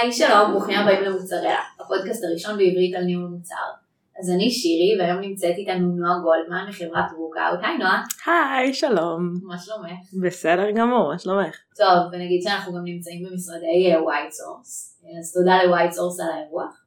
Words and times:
היי, 0.00 0.12
שלום, 0.12 0.52
ברוכים 0.52 0.78
הבאים 0.78 1.02
למוצריה, 1.02 1.58
הפודקאסט 1.80 2.24
הראשון 2.24 2.56
בעברית 2.58 2.94
על 2.94 3.04
ניהול 3.04 3.26
מוצר. 3.26 3.54
אז 4.20 4.30
אני 4.30 4.50
שירי, 4.50 4.96
והיום 4.98 5.20
נמצאת 5.20 5.54
איתנו 5.58 5.86
נועה 5.96 6.18
גולדמן 6.22 6.66
מחברת 6.68 7.10
Rookout. 7.16 7.60
היי 7.62 7.78
נועה. 7.78 8.02
היי, 8.26 8.74
שלום. 8.74 9.20
מה 9.42 9.58
שלומך? 9.58 10.22
בסדר 10.22 10.70
גמור, 10.70 11.12
מה 11.12 11.18
שלומך? 11.18 11.56
טוב, 11.76 12.12
ונגיד 12.12 12.42
שאנחנו 12.42 12.72
גם 12.72 12.84
נמצאים 12.84 13.22
במשרדי 13.22 13.96
WhiteSource, 14.04 15.00
אז 15.20 15.32
תודה 15.32 15.62
ל 15.64 15.92
WhiteSource 15.92 16.20
על 16.20 16.26
האירוח. 16.34 16.84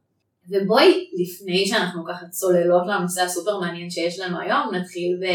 ובואי, 0.50 1.09
לפני 1.22 1.66
שאנחנו 1.66 2.05
ככה 2.05 2.26
צוללות 2.27 2.88
לנושא 2.88 3.22
הסופר 3.22 3.59
מעניין 3.59 3.90
שיש 3.90 4.20
לנו 4.20 4.40
היום, 4.40 4.76
נתחיל 4.76 5.18
ב... 5.22 5.26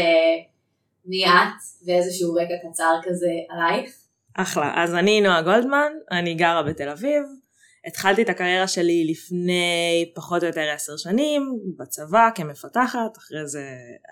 מי 1.05 1.25
את 1.25 1.87
ואיזשהו 1.87 2.33
רקע 2.33 2.69
קצר 2.69 2.93
כזה 3.03 3.31
עלייך. 3.49 3.91
אחלה, 4.33 4.83
אז 4.83 4.95
אני 4.95 5.21
נועה 5.21 5.41
גולדמן, 5.41 5.91
אני 6.11 6.33
גרה 6.33 6.63
בתל 6.63 6.89
אביב. 6.89 7.38
התחלתי 7.87 8.21
את 8.21 8.29
הקריירה 8.29 8.67
שלי 8.67 9.07
לפני 9.11 10.11
פחות 10.15 10.43
או 10.43 10.47
יותר 10.47 10.69
עשר 10.75 10.97
שנים, 10.97 11.59
בצבא 11.77 12.29
כמפתחת, 12.35 13.17
אחרי 13.17 13.47
זה 13.47 13.63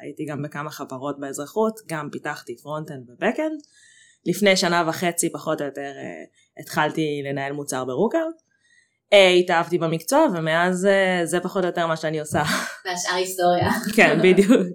הייתי 0.02 0.26
גם 0.26 0.42
בכמה 0.44 0.70
חברות 0.70 1.20
באזרחות, 1.20 1.80
גם 1.88 2.10
פיתחתי 2.12 2.58
front-end 2.58 3.10
ו 3.10 3.15
back-end. 3.15 3.62
לפני 4.26 4.58
שנה 4.58 4.84
וחצי 4.88 5.32
פחות 5.32 5.62
או 5.62 5.66
יותר 5.66 5.82
אה, 5.82 6.24
התחלתי 6.62 7.22
לנהל 7.26 7.54
מוצר 7.54 7.86
ב 7.86 7.91
Rookout. 7.91 8.36
אה, 9.14 9.30
התאהבתי 9.30 9.78
במקצוע 9.78 10.28
ומאז 10.34 10.86
אה, 10.86 11.22
זה 11.26 11.40
פחות 11.40 11.64
או 11.64 11.68
יותר 11.68 11.88
מה 11.88 11.98
שאני 11.98 12.20
עושה. 12.20 12.44
והשאר 12.86 13.16
היסטוריה. 13.16 13.70
כן, 13.96 14.20
בדיוק. 14.24 14.68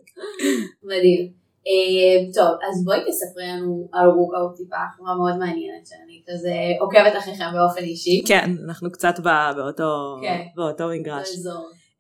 מדהים. 0.82 1.41
אה, 1.66 2.32
טוב, 2.34 2.58
אז 2.68 2.84
בואי 2.84 2.98
תספרי 3.08 3.46
לנו 3.46 3.88
על 3.92 4.08
Rookout 4.08 4.56
טיפה, 4.56 4.76
חברה 4.96 5.14
מאוד 5.14 5.36
מעניינת 5.38 5.86
שאני 5.86 6.22
כזה 6.28 6.54
עוקבת 6.80 7.18
אחריכם 7.18 7.44
באופן 7.54 7.82
אישי. 7.82 8.22
כן, 8.28 8.50
אנחנו 8.66 8.92
קצת 8.92 9.14
באותו, 9.56 10.16
כן. 10.22 10.40
באותו 10.56 10.88
מגרש. 10.88 11.28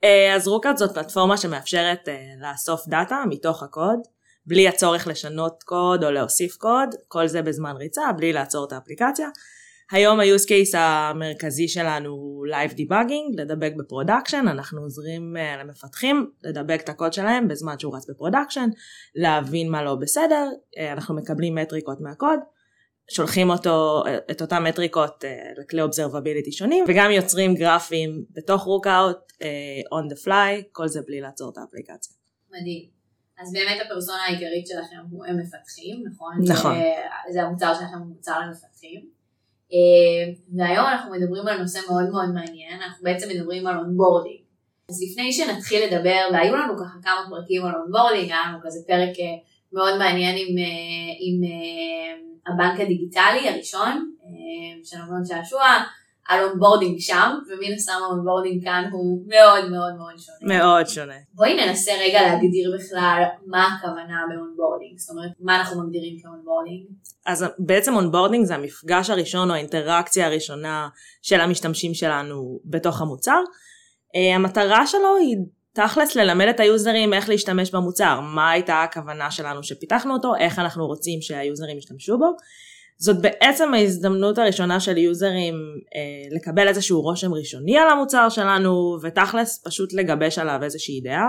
אה, 0.04 0.34
אז 0.34 0.48
Rookout 0.48 0.76
זאת 0.76 0.94
פלטפורמה 0.94 1.36
שמאפשרת 1.36 2.08
אה, 2.08 2.14
לאסוף 2.40 2.88
דאטה 2.88 3.22
מתוך 3.28 3.62
הקוד, 3.62 3.98
בלי 4.46 4.68
הצורך 4.68 5.06
לשנות 5.06 5.62
קוד 5.62 6.04
או 6.04 6.10
להוסיף 6.10 6.56
קוד, 6.56 6.94
כל 7.08 7.26
זה 7.26 7.42
בזמן 7.42 7.76
ריצה, 7.76 8.02
בלי 8.16 8.32
לעצור 8.32 8.66
את 8.66 8.72
האפליקציה. 8.72 9.28
היום 9.92 10.20
ה-use 10.20 10.46
case 10.48 10.78
המרכזי 10.78 11.68
שלנו 11.68 12.10
הוא 12.10 12.46
Live 12.46 12.72
Debugging, 12.72 13.36
לדבג 13.36 13.72
ב 13.76 13.82
production, 13.82 14.44
אנחנו 14.48 14.82
עוזרים 14.82 15.36
אה, 15.36 15.60
למפתחים 15.60 16.30
לדבג 16.42 16.80
את 16.84 16.88
הקוד 16.88 17.12
שלהם 17.12 17.48
בזמן 17.48 17.78
שהוא 17.78 17.96
רץ 17.96 18.10
ב 18.10 18.15
production, 18.15 18.68
להבין 19.14 19.70
מה 19.70 19.82
לא 19.82 19.94
בסדר, 19.94 20.48
אה, 20.50 20.80
אנחנו 20.92 21.16
מקבלים 21.16 21.54
מטריקות 21.54 22.00
מהקוד, 22.00 22.38
שולחים 23.10 23.50
אותו, 23.50 24.02
את 24.30 24.42
אותן 24.42 24.62
מטריקות 24.62 25.24
אה, 25.24 25.60
לכלי 25.60 25.82
observability 25.82 26.52
שונים, 26.52 26.84
וגם 26.88 27.10
יוצרים 27.10 27.54
גרפים 27.54 28.24
בתוך 28.30 28.62
Rookout, 28.62 29.32
on 29.94 30.12
the 30.12 30.26
fly, 30.26 30.62
כל 30.72 30.88
זה 30.88 31.00
בלי 31.06 31.20
לעצור 31.20 31.50
את 31.52 31.58
האפליקציה. 31.58 32.14
מדהים. 32.50 32.88
אז 33.42 33.52
באמת 33.52 33.82
הפרסונה 33.86 34.22
העיקרית 34.22 34.66
שלכם 34.66 34.96
הם 35.28 35.36
מפתחים, 35.40 36.04
נכון? 36.12 36.32
נכון. 36.48 36.74
זה, 36.74 37.32
זה 37.32 37.42
המוצר 37.42 37.74
שלכם 37.74 37.98
הוא 37.98 38.06
מוצר 38.06 38.40
למפתחים. 38.40 39.21
אה, 39.72 40.32
והיום 40.56 40.86
אנחנו 40.86 41.12
מדברים 41.12 41.48
על 41.48 41.58
נושא 41.62 41.80
מאוד 41.90 42.10
מאוד 42.10 42.28
מעניין, 42.34 42.80
אנחנו 42.82 43.04
בעצם 43.04 43.28
מדברים 43.28 43.66
על 43.66 43.78
onboarding. 43.78 44.38
אז 44.88 45.02
לפני 45.02 45.32
שנתחיל 45.32 45.84
לדבר, 45.86 46.20
והיו 46.32 46.56
לנו 46.56 46.76
ככה 46.78 46.98
כמה 47.02 47.20
פרקים 47.30 47.64
על 47.64 47.74
onboarding, 47.74 48.30
היה 48.30 48.40
לנו 48.48 48.58
כזה 48.62 48.80
פרק 48.86 49.18
אה, 49.20 49.36
מאוד 49.72 49.98
מעניין 49.98 50.34
עם, 50.38 50.58
אה, 50.58 51.12
עם 51.20 51.40
הבנק 52.46 52.80
הדיגיטלי 52.80 53.48
הראשון, 53.48 54.08
של 54.84 54.96
אמנון 54.96 55.24
שעשוע, 55.24 55.62
על 56.28 56.44
onboarding 56.44 56.98
שם, 57.00 57.30
ומן 57.46 57.74
הסתם 57.76 57.92
ה 58.04 58.10
onboarding 58.10 58.64
כאן 58.64 58.88
הוא 58.92 59.22
מאוד 59.26 59.70
מאוד 59.70 59.94
מאוד 59.98 60.14
שונה. 60.18 60.58
מאוד 60.58 60.86
שונה. 60.86 61.14
בואי 61.34 61.66
ננסה 61.66 61.92
רגע 62.00 62.22
להגדיר 62.22 62.72
בכלל 62.78 63.22
מה 63.46 63.66
הכוונה 63.66 64.20
ב 64.28 64.34
onboarding, 64.34 64.98
זאת 64.98 65.10
אומרת, 65.10 65.30
מה 65.40 65.60
אנחנו 65.60 65.82
מגדירים 65.82 66.16
כ 66.22 66.32
onboarding? 66.32 66.86
אז 67.26 67.44
בעצם 67.58 67.94
onboarding 67.94 68.44
זה 68.44 68.54
המפגש 68.54 69.10
הראשון 69.10 69.50
או 69.50 69.54
האינטראקציה 69.54 70.26
הראשונה 70.26 70.88
של 71.22 71.40
המשתמשים 71.40 71.94
שלנו 71.94 72.60
בתוך 72.64 73.00
המוצר. 73.00 73.40
Uh, 74.16 74.36
המטרה 74.36 74.86
שלו 74.86 75.16
היא 75.20 75.36
תכלס 75.72 76.16
ללמד 76.16 76.46
את 76.50 76.60
היוזרים 76.60 77.14
איך 77.14 77.28
להשתמש 77.28 77.70
במוצר, 77.70 78.20
מה 78.20 78.50
הייתה 78.50 78.82
הכוונה 78.82 79.30
שלנו 79.30 79.62
שפיתחנו 79.62 80.14
אותו, 80.14 80.34
איך 80.34 80.58
אנחנו 80.58 80.86
רוצים 80.86 81.22
שהיוזרים 81.22 81.78
ישתמשו 81.78 82.18
בו. 82.18 82.26
זאת 82.98 83.20
בעצם 83.20 83.74
ההזדמנות 83.74 84.38
הראשונה 84.38 84.80
של 84.80 84.98
יוזרים 84.98 85.54
אה, 85.94 86.36
לקבל 86.36 86.68
איזשהו 86.68 87.00
רושם 87.00 87.34
ראשוני 87.34 87.78
על 87.78 87.88
המוצר 87.88 88.28
שלנו 88.28 88.96
ותכלס 89.02 89.62
פשוט 89.64 89.92
לגבש 89.92 90.38
עליו 90.38 90.60
איזושהי 90.62 91.00
דעה. 91.00 91.28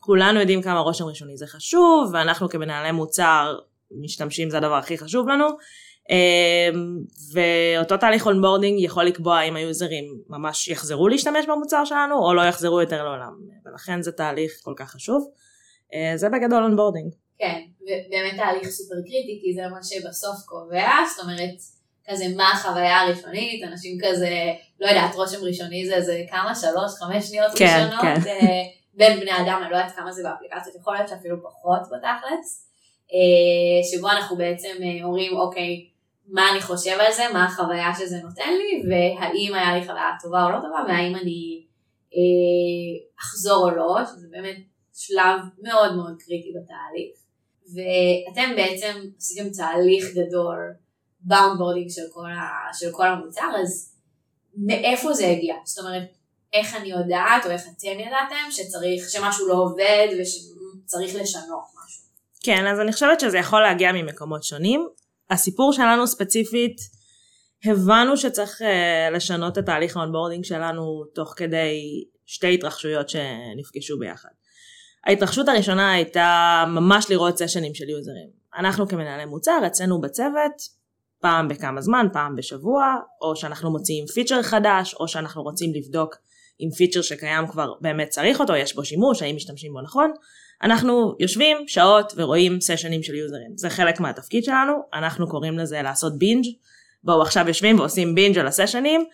כולנו 0.00 0.40
יודעים 0.40 0.62
כמה 0.62 0.80
רושם 0.80 1.04
ראשוני 1.04 1.36
זה 1.36 1.46
חשוב 1.46 2.10
ואנחנו 2.12 2.48
כמנהלי 2.48 2.92
מוצר 2.92 3.58
משתמשים 3.90 4.50
זה 4.50 4.56
הדבר 4.56 4.74
הכי 4.74 4.98
חשוב 4.98 5.28
לנו 5.28 5.46
אה, 6.10 6.70
ואותו 7.32 7.96
תהליך 7.96 8.26
onboarding 8.26 8.80
יכול 8.80 9.04
לקבוע 9.04 9.42
אם 9.42 9.56
היוזרים 9.56 10.04
ממש 10.28 10.68
יחזרו 10.68 11.08
להשתמש 11.08 11.46
במוצר 11.46 11.84
שלנו 11.84 12.18
או 12.18 12.34
לא 12.34 12.42
יחזרו 12.42 12.80
יותר 12.80 13.04
לעולם 13.04 13.32
ולכן 13.66 14.02
זה 14.02 14.12
תהליך 14.12 14.52
כל 14.62 14.74
כך 14.76 14.90
חשוב. 14.90 15.30
אה, 15.94 16.16
זה 16.16 16.28
בגדול 16.28 16.62
onboarding. 16.62 17.12
כן, 17.40 17.60
ובאמת 17.82 18.36
תהליך 18.36 18.68
סופר 18.68 18.94
קריטי, 18.94 19.40
כי 19.42 19.54
זה 19.54 19.62
מה 19.70 19.82
שבסוף 19.82 20.36
קובע, 20.46 20.90
זאת 21.10 21.24
אומרת, 21.24 21.56
כזה 22.06 22.24
מה 22.36 22.50
החוויה 22.52 23.00
הראשונית, 23.00 23.64
אנשים 23.64 23.98
כזה, 24.02 24.52
לא 24.80 24.86
יודעת, 24.86 25.14
רושם 25.14 25.44
ראשוני 25.44 25.86
זה 25.86 25.94
איזה 25.94 26.22
כמה, 26.30 26.54
שלוש, 26.54 26.92
חמש 26.98 27.24
שניות 27.24 27.52
כן, 27.58 27.64
ראשונות, 27.64 28.02
כן. 28.02 28.30
אה, 28.30 28.62
בין 28.94 29.20
בני 29.20 29.30
אדם, 29.30 29.60
אני 29.62 29.70
לא 29.70 29.76
יודעת 29.76 29.96
כמה 29.96 30.12
זה 30.12 30.22
באפליקציות, 30.22 30.76
יכול 30.76 30.94
להיות 30.94 31.08
שאפילו 31.08 31.36
פחות 31.42 31.80
בתכלס, 31.80 32.68
אה, 33.12 33.90
שבו 33.90 34.10
אנחנו 34.10 34.36
בעצם 34.36 34.76
אה, 34.82 35.04
אומרים, 35.04 35.36
אוקיי, 35.36 35.86
מה 36.28 36.50
אני 36.52 36.60
חושב 36.60 36.96
על 37.00 37.12
זה, 37.12 37.22
מה 37.32 37.44
החוויה 37.44 37.90
שזה 37.98 38.16
נותן 38.22 38.52
לי, 38.52 38.82
והאם 38.88 39.54
היה 39.54 39.78
לי 39.78 39.86
חוויה 39.86 40.10
טובה 40.22 40.44
או 40.44 40.50
לא 40.50 40.56
טובה, 40.56 40.84
והאם 40.88 41.16
אני 41.16 41.62
אה, 42.14 43.06
אחזור 43.20 43.70
או 43.70 43.76
לא, 43.76 43.96
שזה 44.04 44.26
באמת 44.30 44.56
שלב 44.94 45.40
מאוד 45.62 45.96
מאוד 45.96 46.14
קריטי 46.18 46.50
בתהליך. 46.50 47.20
ואתם 47.74 48.56
בעצם 48.56 49.00
עשיתם 49.18 49.50
תהליך 49.50 50.04
גדול 50.14 50.74
ב 51.20 51.26
onboarding 51.26 51.90
של, 51.90 52.02
כל 52.12 52.28
של 52.72 52.92
כל 52.92 53.06
המוצר, 53.06 53.50
אז 53.62 53.96
מאיפה 54.56 55.12
זה 55.12 55.26
הגיע? 55.26 55.54
זאת 55.64 55.84
אומרת, 55.84 56.02
איך 56.52 56.76
אני 56.76 56.90
יודעת, 56.90 57.46
או 57.46 57.50
איך 57.50 57.62
אתם 57.62 58.00
ידעתם, 58.00 58.50
שצריך, 58.50 59.10
שמשהו 59.10 59.48
לא 59.48 59.54
עובד 59.54 60.08
ושצריך 60.20 61.14
לשנות 61.14 61.64
משהו? 61.84 62.02
כן, 62.42 62.66
אז 62.66 62.80
אני 62.80 62.92
חושבת 62.92 63.20
שזה 63.20 63.38
יכול 63.38 63.62
להגיע 63.62 63.92
ממקומות 63.92 64.42
שונים. 64.42 64.88
הסיפור 65.30 65.72
שלנו 65.72 66.06
ספציפית, 66.06 66.76
הבנו 67.64 68.16
שצריך 68.16 68.60
אה, 68.60 69.14
לשנות 69.14 69.58
את 69.58 69.66
תהליך 69.66 69.96
ה 69.96 70.00
onboarding 70.00 70.44
שלנו 70.44 71.04
תוך 71.14 71.34
כדי 71.36 72.04
שתי 72.26 72.54
התרחשויות 72.54 73.08
שנפגשו 73.08 73.98
ביחד. 73.98 74.28
ההתרחשות 75.06 75.48
הראשונה 75.48 75.92
הייתה 75.92 76.64
ממש 76.68 77.10
לראות 77.10 77.38
סשנים 77.38 77.74
של 77.74 77.88
יוזרים. 77.88 78.28
אנחנו 78.58 78.88
כמנהלי 78.88 79.24
מוצר 79.24 79.60
אצלנו 79.66 80.00
בצוות 80.00 80.80
פעם 81.20 81.48
בכמה 81.48 81.80
זמן, 81.80 82.06
פעם 82.12 82.36
בשבוע, 82.36 82.96
או 83.22 83.36
שאנחנו 83.36 83.70
מוציאים 83.70 84.06
פיצ'ר 84.06 84.42
חדש, 84.42 84.94
או 84.94 85.08
שאנחנו 85.08 85.42
רוצים 85.42 85.72
לבדוק 85.74 86.16
אם 86.60 86.70
פיצ'ר 86.76 87.02
שקיים 87.02 87.46
כבר 87.46 87.72
באמת 87.80 88.08
צריך 88.08 88.40
אותו, 88.40 88.56
יש 88.56 88.74
בו 88.74 88.84
שימוש, 88.84 89.22
האם 89.22 89.36
משתמשים 89.36 89.72
בו 89.72 89.80
נכון. 89.80 90.12
אנחנו 90.62 91.14
יושבים 91.20 91.56
שעות 91.68 92.12
ורואים 92.16 92.60
סשנים 92.60 93.02
של 93.02 93.14
יוזרים. 93.14 93.56
זה 93.56 93.70
חלק 93.70 94.00
מהתפקיד 94.00 94.44
שלנו, 94.44 94.74
אנחנו 94.94 95.28
קוראים 95.28 95.58
לזה 95.58 95.82
לעשות 95.82 96.18
בינג'. 96.18 96.44
בואו 97.04 97.22
עכשיו 97.22 97.48
יושבים 97.48 97.78
ועושים 97.78 98.14
בינג' 98.14 98.38
על 98.38 98.46
הסשנים, 98.46 99.04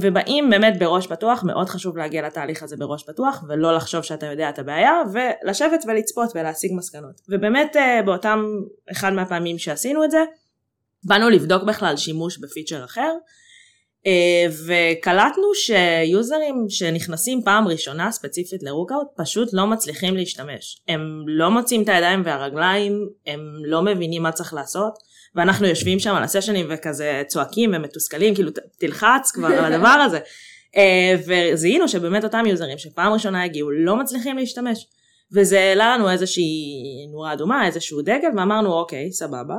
ובאים 0.00 0.50
באמת 0.50 0.78
בראש 0.78 1.06
פתוח, 1.06 1.44
מאוד 1.44 1.68
חשוב 1.68 1.96
להגיע 1.96 2.26
לתהליך 2.26 2.62
הזה 2.62 2.76
בראש 2.76 3.02
פתוח, 3.02 3.44
ולא 3.48 3.76
לחשוב 3.76 4.02
שאתה 4.02 4.26
יודע 4.26 4.48
את 4.48 4.58
הבעיה, 4.58 4.92
ולשבת 5.12 5.84
ולצפות 5.86 6.30
ולהשיג 6.34 6.72
מסקנות. 6.76 7.20
ובאמת 7.28 7.76
אה, 7.76 8.02
באותם, 8.02 8.44
אחד 8.90 9.12
מהפעמים 9.12 9.58
שעשינו 9.58 10.04
את 10.04 10.10
זה, 10.10 10.24
באנו 11.04 11.30
לבדוק 11.30 11.62
בכלל 11.62 11.96
שימוש 11.96 12.38
בפיצ'ר 12.38 12.84
אחר, 12.84 13.12
אה, 14.06 14.46
וקלטנו 14.66 15.54
שיוזרים 15.54 16.66
שנכנסים 16.68 17.42
פעם 17.44 17.68
ראשונה 17.68 18.12
ספציפית 18.12 18.62
לרוקאוט 18.62 19.06
פשוט 19.16 19.48
לא 19.52 19.66
מצליחים 19.66 20.16
להשתמש. 20.16 20.82
הם 20.88 21.24
לא 21.26 21.50
מוצאים 21.50 21.82
את 21.82 21.88
הידיים 21.88 22.22
והרגליים, 22.24 23.08
הם 23.26 23.40
לא 23.64 23.82
מבינים 23.82 24.22
מה 24.22 24.32
צריך 24.32 24.54
לעשות, 24.54 24.98
ואנחנו 25.34 25.66
יושבים 25.66 25.98
שם 25.98 26.14
על 26.14 26.22
הסשנים 26.22 26.66
וכזה 26.70 27.22
צועקים 27.26 27.70
ומתוסכלים, 27.74 28.34
כאילו 28.34 28.50
תלחץ 28.78 29.30
כבר 29.34 29.48
על 29.48 29.72
הדבר 29.72 29.88
הזה. 29.88 30.18
אה, 30.76 31.14
וזיהינו 31.26 31.88
שבאמת 31.88 32.24
אותם 32.24 32.46
יוזרים 32.46 32.78
שפעם 32.78 33.12
ראשונה 33.12 33.44
הגיעו 33.44 33.70
לא 33.70 33.96
מצליחים 33.96 34.38
להשתמש. 34.38 34.86
וזה 35.32 35.60
העלה 35.60 35.96
לנו 35.96 36.10
איזושהי 36.10 36.72
נורה 37.12 37.32
אדומה, 37.32 37.66
איזשהו 37.66 38.02
דגל, 38.02 38.28
ואמרנו 38.36 38.72
אוקיי, 38.72 39.12
סבבה. 39.12 39.56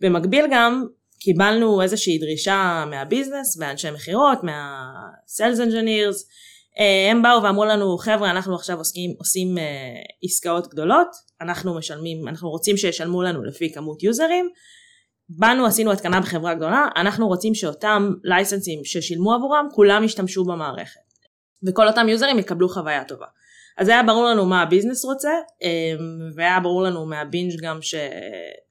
במקביל 0.00 0.44
גם 0.50 0.84
קיבלנו 1.20 1.82
איזושהי 1.82 2.18
דרישה 2.18 2.84
מהביזנס, 2.90 3.56
מאנשי 3.56 3.90
מכירות, 3.90 4.38
מה-sales 4.44 5.58
engineers, 5.58 6.16
אה, 6.78 7.10
הם 7.10 7.22
באו 7.22 7.42
ואמרו 7.42 7.64
לנו 7.64 7.98
חבר'ה 7.98 8.30
אנחנו 8.30 8.54
עכשיו 8.54 8.78
עוסקים, 8.78 9.14
עושים 9.18 9.58
אה, 9.58 9.64
עסקאות 10.24 10.68
גדולות, 10.68 11.08
אנחנו 11.40 11.78
משלמים, 11.78 12.28
אנחנו 12.28 12.50
רוצים 12.50 12.76
שישלמו 12.76 13.22
לנו 13.22 13.44
לפי 13.44 13.72
כמות 13.72 14.02
יוזרים, 14.02 14.50
באנו 15.28 15.66
עשינו 15.66 15.92
התקנה 15.92 16.20
בחברה 16.20 16.54
גדולה, 16.54 16.86
אנחנו 16.96 17.28
רוצים 17.28 17.54
שאותם 17.54 18.12
לייסנסים 18.24 18.84
ששילמו 18.84 19.34
עבורם 19.34 19.68
כולם 19.72 20.04
ישתמשו 20.04 20.44
במערכת 20.44 21.00
וכל 21.66 21.88
אותם 21.88 22.08
יוזרים 22.08 22.38
יקבלו 22.38 22.68
חוויה 22.68 23.04
טובה. 23.04 23.26
אז 23.78 23.88
היה 23.88 24.02
ברור 24.02 24.24
לנו 24.24 24.46
מה 24.46 24.62
ה 24.62 24.67
business 24.67 25.04
רוצה 25.04 25.30
אה, 25.62 25.68
והיה 26.34 26.60
ברור 26.60 26.82
לנו 26.82 27.06
מה 27.06 27.21
binge 27.21 27.60
גם 27.62 27.82
ש... 27.82 27.94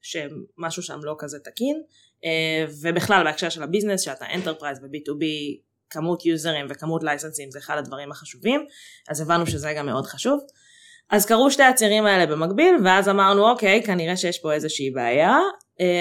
שמשהו 0.02 0.82
שם 0.82 0.98
לא 1.02 1.16
כזה 1.18 1.38
תקין 1.44 1.82
ובכלל 2.82 3.24
בהקשר 3.24 3.48
של 3.48 3.62
ה 3.62 3.66
business 3.66 4.00
שאתה 4.00 4.24
enterprise 4.34 4.78
ו-B2B 4.78 5.24
כמות 5.90 6.26
יוזרים 6.26 6.66
וכמות 6.68 7.04
לייסנסים 7.04 7.50
זה 7.50 7.58
אחד 7.58 7.78
הדברים 7.78 8.12
החשובים, 8.12 8.66
אז 9.08 9.20
הבנו 9.20 9.46
שזה 9.46 9.72
גם 9.76 9.86
מאוד 9.86 10.06
חשוב. 10.06 10.40
אז 11.10 11.26
קרו 11.26 11.50
שתי 11.50 11.62
הצירים 11.62 12.06
האלה 12.06 12.26
במקביל, 12.26 12.74
ואז 12.84 13.08
אמרנו 13.08 13.50
אוקיי, 13.50 13.82
כנראה 13.82 14.16
שיש 14.16 14.38
פה 14.38 14.52
איזושהי 14.52 14.90
בעיה, 14.90 15.36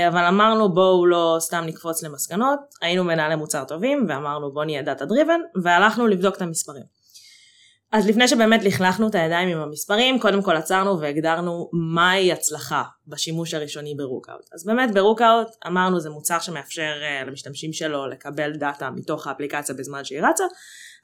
אבל 0.08 0.24
אמרנו 0.24 0.74
בואו 0.74 1.06
לא 1.06 1.38
סתם 1.40 1.64
נקפוץ 1.66 2.04
למסקנות, 2.04 2.60
היינו 2.82 3.04
מנהלי 3.04 3.36
מוצר 3.36 3.64
טובים, 3.64 4.06
ואמרנו 4.10 4.54
בואו 4.54 4.66
נהיה 4.66 4.82
data 4.82 5.06
driven, 5.06 5.40
והלכנו 5.64 6.08
לבדוק 6.08 6.36
את 6.36 6.42
המספרים. 6.42 6.98
אז 7.92 8.08
לפני 8.08 8.28
שבאמת 8.28 8.64
לכלכנו 8.64 9.08
את 9.08 9.16
הידיים 9.16 9.50
עם 9.50 9.58
המספרים, 9.58 10.20
קודם 10.20 10.42
כל 10.42 10.56
עצרנו 10.56 11.00
והגדרנו 11.00 11.70
מהי 11.74 12.32
הצלחה 12.32 12.84
בשימוש 13.08 13.54
הראשוני 13.54 13.96
ב 13.96 14.02
Rookout. 14.02 14.50
אז 14.54 14.66
באמת 14.66 14.94
ב 14.94 15.01
Rookout 15.01 15.48
אמרנו 15.68 16.00
זה 16.00 16.10
מוצר 16.10 16.40
שמאפשר 16.40 16.92
אה, 17.02 17.28
למשתמשים 17.28 17.74
שלו 17.74 18.08
לקבל 18.08 18.52
דאטה 18.52 18.90
מתוך 18.90 19.28
האפליקציה 19.28 19.76
בזמן 19.76 20.04
שהיא 20.04 20.22
רצה, 20.22 20.44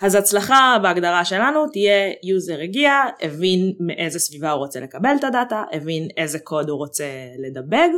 אז 0.02 0.16
הצלחה 0.16 0.78
בהגדרה 0.82 1.26
שלנו 1.26 1.68
תהיה 1.68 2.14
יוזר 2.24 2.60
הגיע, 2.60 2.92
הבין 3.22 3.74
מאיזה 3.80 4.20
סביבה 4.20 4.52
הוא 4.52 4.60
רוצה 4.60 4.80
לקבל 4.80 5.16
את 5.20 5.24
הדאטה, 5.24 5.64
הבין 5.72 6.08
איזה 6.18 6.40
קוד 6.40 6.70
הוא 6.70 6.78
רוצה 6.78 7.06
לדבג, 7.48 7.90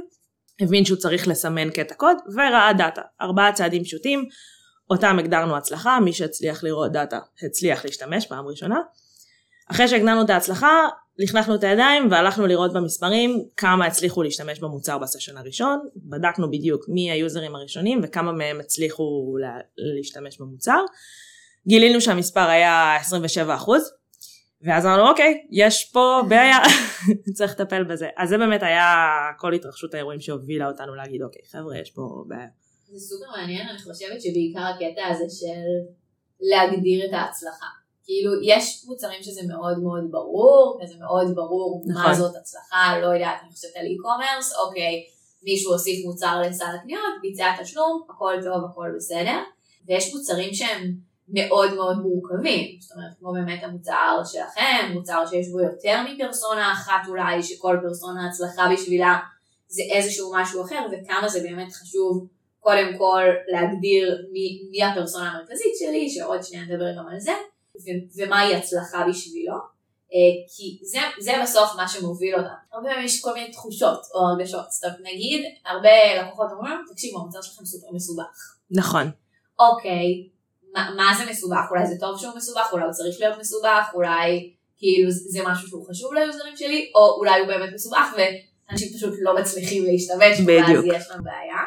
הבין 0.60 0.86
שהוא 0.86 0.98
צריך 0.98 1.28
לסמן 1.28 1.69
קטע 1.69 1.96
קוד 1.96 2.18
וראה 2.34 2.74
דאטה. 2.78 3.02
ארבעה 3.22 3.54
צעדים 3.54 3.84
פשוטים, 3.84 4.25
אותם 4.90 5.19
הגדרנו 5.19 5.57
הצלחה, 5.57 6.00
מי 6.00 6.13
שהצליח 6.13 6.63
לראות 6.63 6.92
דאטה 6.92 7.19
הצליח 7.46 7.86
להשתמש 7.86 8.25
פעם 8.25 8.48
ראשונה. 8.48 8.80
אחרי 9.72 9.88
שהגדרנו 9.88 10.22
את 10.22 10.30
ההצלחה, 10.30 10.88
לכלכנו 11.20 11.56
את 11.56 11.63
הידיים 11.63 12.12
והלכנו 12.12 12.48
לראות 12.48 12.74
במספרים 12.74 13.44
כמה 13.57 13.86
הצליחו 13.86 14.24
להשתמש 14.24 14.60
במוצר 14.60 14.98
ב 14.98 15.03
session 15.03 15.38
הראשון, 15.38 15.80
בדקנו 15.96 16.52
בדיוק 16.52 16.86
מי 16.88 17.12
היוזרים 17.12 17.56
הראשונים 17.56 18.01
וכמה 18.04 18.31
מהם 18.31 18.60
הצליחו 18.60 19.38
לה, 19.42 19.58
להשתמש 19.98 20.40
במוצר. 20.40 20.80
גילינו 21.68 22.01
שהמספר 22.01 22.50
היה 22.50 22.96
27 22.96 23.56
ואז 24.66 24.86
אמרנו 24.86 25.10
אוקיי, 25.10 25.48
יש 25.52 25.92
פה 25.94 26.22
בעיה, 26.30 26.58
צריך 27.38 27.52
לטפל 27.52 27.84
בזה. 27.84 28.08
אז 28.18 28.30
זה 28.30 28.38
באמת 28.38 28.64
היה 28.64 28.94
כל 29.38 29.54
התרחשות 29.54 29.94
האירועים 29.94 30.20
שהובילה 30.20 30.68
אותנו 30.68 30.96
להגיד 30.96 31.22
אוקיי 31.22 31.42
חבר'ה 31.52 31.78
יש 31.78 31.92
פה 31.92 32.24
בעיה. 32.28 32.48
זה 32.92 33.00
סופר 33.00 33.32
מעניין, 33.38 33.68
אני 33.68 33.80
חושבת 33.80 34.22
שבעיקר 34.22 34.60
הקטע 34.60 35.08
הזה 35.08 35.26
של 35.30 35.62
להגדיר 36.40 37.06
את 37.06 37.14
ההצלחה. 37.14 37.66
כאילו, 38.04 38.32
יש 38.44 38.86
מוצרים 38.88 39.24
שזה 39.24 39.42
מאוד 39.48 39.80
מאוד 39.80 40.04
ברור, 40.12 40.80
וזה 40.84 40.94
מאוד 41.00 41.36
ברור 41.36 41.84
נכון. 41.88 42.04
מה 42.04 42.14
זאת 42.14 42.36
הצלחה, 42.36 43.00
לא 43.02 43.08
יודעת, 43.08 43.38
אני 43.44 43.52
חושבת 43.52 43.72
על 43.76 43.86
e-commerce, 43.86 44.68
אוקיי, 44.68 45.04
מישהו 45.44 45.72
הוסיף 45.72 46.06
מוצר 46.06 46.42
לסל 46.42 46.66
הקניות, 46.80 47.14
ביצע 47.22 47.46
תשלום, 47.62 48.04
הכל 48.10 48.36
טוב, 48.44 48.66
הכל 48.72 48.90
בסדר. 48.96 49.40
ויש 49.88 50.16
מוצרים 50.16 50.54
שהם 50.54 50.96
מאוד 51.27 51.74
מאוד 51.74 51.98
מורכבים, 51.98 52.77
זאת 52.81 52.92
אומרת, 52.92 53.12
כמו 53.19 53.33
באמת 53.33 53.63
המוצר 53.63 54.22
שלכם, 54.25 54.92
מוצר 54.94 55.24
שיש 55.30 55.48
בו 55.48 55.60
יותר 55.60 56.01
מפרסונה 56.10 56.72
אחת 56.74 57.07
אולי, 57.07 57.44
שכל 57.44 57.77
פרסונה 57.81 58.27
הצלחה 58.27 58.69
בשבילה 58.74 59.19
זה 59.68 59.81
איזשהו 59.92 60.31
משהו 60.36 60.66
אחר, 60.66 60.86
וכמה 60.92 61.30
זה 61.30 61.39
באמת 61.42 61.74
חשוב 61.74 62.27
קודם 62.60 62.98
כל 62.98 63.24
להגדיר 63.48 64.25
מי, 64.31 64.62
מי 64.72 64.83
הפרסונה 64.83 65.31
המרכזית 65.31 65.74
שלי, 65.80 66.10
שעוד 66.10 66.44
שנייה 66.44 66.66
נדבר 66.66 66.98
גם 66.98 67.07
על 67.07 67.19
זה, 67.19 67.33
ו- 67.75 68.22
ומהי 68.24 68.56
הצלחה 68.56 69.06
בשבילו, 69.10 69.56
uh, 69.56 70.56
כי 70.56 70.80
זה, 70.86 71.00
זה 71.19 71.31
בסוף 71.44 71.75
מה 71.77 71.88
שמוביל 71.88 72.36
אותם. 72.36 72.54
הרבה 72.74 72.89
פעמים 72.89 73.06
יש 73.06 73.22
כל 73.22 73.33
מיני 73.33 73.51
תחושות 73.51 74.01
או 74.13 74.19
הרגשות, 74.27 74.72
זאת 74.72 74.83
אומרת 74.83 75.00
נגיד, 75.01 75.45
הרבה 75.66 76.22
לקוחות 76.22 76.48
אומרים, 76.51 76.77
תקשיבו, 76.92 77.19
המוצר 77.19 77.42
שלכם 77.42 77.66
סופר 77.66 77.88
מסובך. 77.94 78.56
נכון. 78.72 79.12
אוקיי, 79.60 80.27
מה, 80.75 80.89
מה 80.95 81.12
זה 81.18 81.31
מסובך? 81.31 81.66
אולי 81.69 81.88
זה 81.88 81.95
טוב 82.00 82.19
שהוא 82.19 82.36
מסובך, 82.36 82.69
אולי 82.72 82.83
הוא 82.83 82.94
צריך 82.94 83.19
להיות 83.19 83.39
מסובך, 83.39 83.92
אולי 83.94 84.54
כאילו 84.77 85.12
זה 85.12 85.39
משהו 85.45 85.68
שהוא 85.68 85.88
חשוב 85.89 86.13
ליוזרים 86.13 86.57
שלי, 86.57 86.92
או 86.95 87.16
אולי 87.18 87.39
הוא 87.39 87.48
באמת 87.48 87.74
מסובך 87.74 88.16
ואנשים 88.18 88.89
פשוט 88.98 89.13
לא 89.22 89.36
מצליחים 89.36 89.83
להשתמש, 89.86 90.48
ואז 90.48 90.83
יש 90.86 91.12
לנו 91.12 91.24
בעיה. 91.24 91.62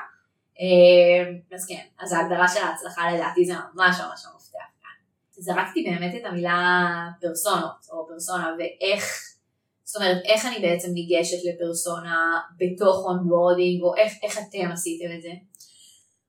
אה, 0.60 1.56
אז 1.56 1.66
כן, 1.66 1.82
אז 2.00 2.12
ההגדרה 2.12 2.48
של 2.48 2.60
ההצלחה 2.60 3.12
לדעתי 3.12 3.44
זה 3.44 3.52
ממש 3.52 3.96
ממש 4.00 4.24
המפתח 4.26 4.68
כאן. 4.82 5.42
זרקתי 5.42 5.84
באמת 5.90 6.14
את 6.20 6.26
המילה 6.26 6.88
פרסונות 7.20 7.86
או 7.92 8.06
פרסונה 8.08 8.54
ואיך, 8.58 9.22
זאת 9.84 9.96
אומרת 9.96 10.22
איך 10.24 10.46
אני 10.46 10.58
בעצם 10.58 10.88
ניגשת 10.92 11.36
לפרסונה 11.44 12.40
בתוך 12.58 13.04
onboarding 13.06 13.82
או 13.82 13.96
איך, 13.96 14.12
איך 14.22 14.38
אתם 14.38 14.72
עשיתם 14.72 15.16
את 15.16 15.22
זה? 15.22 15.30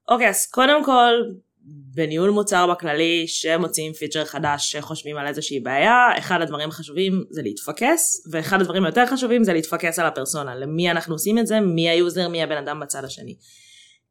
אוקיי, 0.10 0.28
okay, 0.28 0.30
אז 0.30 0.46
קודם 0.46 0.84
כל 0.84 1.14
בניהול 1.66 2.30
מוצר 2.30 2.68
בכללי 2.72 3.28
שמוציאים 3.28 3.94
feature 3.94 4.26
חדש 4.26 4.72
שחושבים 4.72 5.18
על 5.18 5.28
איזושהי 5.28 5.60
בעיה 5.60 6.18
אחד 6.18 6.42
הדברים 6.42 6.70
החשובים 6.70 7.24
זה 7.30 7.42
להתפקס 7.42 8.28
ואחד 8.32 8.62
הדברים 8.62 8.86
היותר 8.86 9.06
חשובים 9.06 9.44
זה 9.44 9.54
להתפקס 9.54 10.00
על 10.00 10.06
הפרסונה 10.06 10.56
למי 10.56 10.92
אנחנו 10.92 11.16
עושים 11.16 11.38
את 11.38 11.48
זה 11.48 11.60
מי 11.60 11.90
ה 11.90 11.97
user 11.97 12.28
מי 12.28 12.44
הבן 12.44 12.58
אדם 12.58 12.80
בצד 12.80 13.04
השני. 13.04 13.36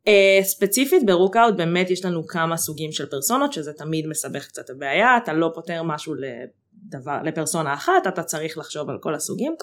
Uh, 0.09 0.45
ספציפית 0.45 1.07
ברוקאוט 1.07 1.55
באמת 1.57 1.91
יש 1.91 2.05
לנו 2.05 2.27
כמה 2.27 2.57
סוגים 2.57 2.93
של 2.93 3.07
פרסונות 3.07 3.53
שזה 3.53 3.73
תמיד 3.73 4.07
מסבך 4.07 4.47
קצת 4.47 4.71
הבעיה 4.71 5.17
אתה 5.17 5.33
לא 5.33 5.51
פותר 5.55 5.83
משהו 5.83 6.15
לדבר, 6.15 7.23
לפרסונה 7.25 7.75
אחת 7.75 8.07
אתה 8.09 8.23
צריך 8.23 8.59
לחשוב 8.59 8.91
על 8.91 8.99
כל 9.01 9.15
הסוגים 9.15 9.55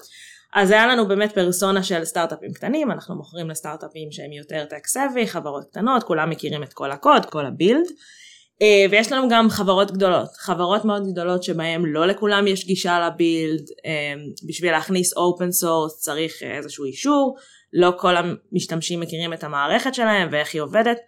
אז 0.56 0.70
היה 0.70 0.86
לנו 0.86 1.08
באמת 1.08 1.32
פרסונה 1.32 1.82
של 1.82 2.04
סטארט-אפים 2.04 2.52
קטנים 2.52 2.90
אנחנו 2.90 3.14
מוכרים 3.16 3.50
לסטארט-אפים 3.50 4.12
שהם 4.12 4.32
יותר 4.32 4.64
savvy 4.86 5.26
חברות 5.26 5.64
קטנות 5.70 6.02
כולם 6.02 6.30
מכירים 6.30 6.62
את 6.62 6.72
כל 6.72 6.90
הקוד 6.90 7.26
כל 7.26 7.46
ה 7.46 7.53
build 7.53 7.86
uh, 7.86 8.90
ויש 8.90 9.12
לנו 9.12 9.28
גם 9.28 9.50
חברות 9.50 9.90
גדולות 9.90 10.28
חברות 10.36 10.84
מאוד 10.84 11.02
גדולות 11.12 11.42
שבהם 11.42 11.86
לא 11.86 12.06
לכולם 12.06 12.46
יש 12.46 12.66
גישה 12.66 13.06
ל 13.06 13.15
build 13.15 13.60
uh, 13.60 14.46
בשביל 14.48 14.72
להכניס 14.72 15.16
open 15.16 15.52
source 15.52 16.00
צריך 16.00 16.42
איזשהו 16.42 16.84
אישור 16.84 17.36
לא 17.72 17.92
כל 17.98 18.14
המשתמשים 18.16 19.00
מכירים 19.00 19.32
את 19.32 19.44
המערכת 19.44 19.94
שלהם 19.94 20.28
ואיך 20.32 20.54
היא 20.54 20.62
עובדת 20.62 20.98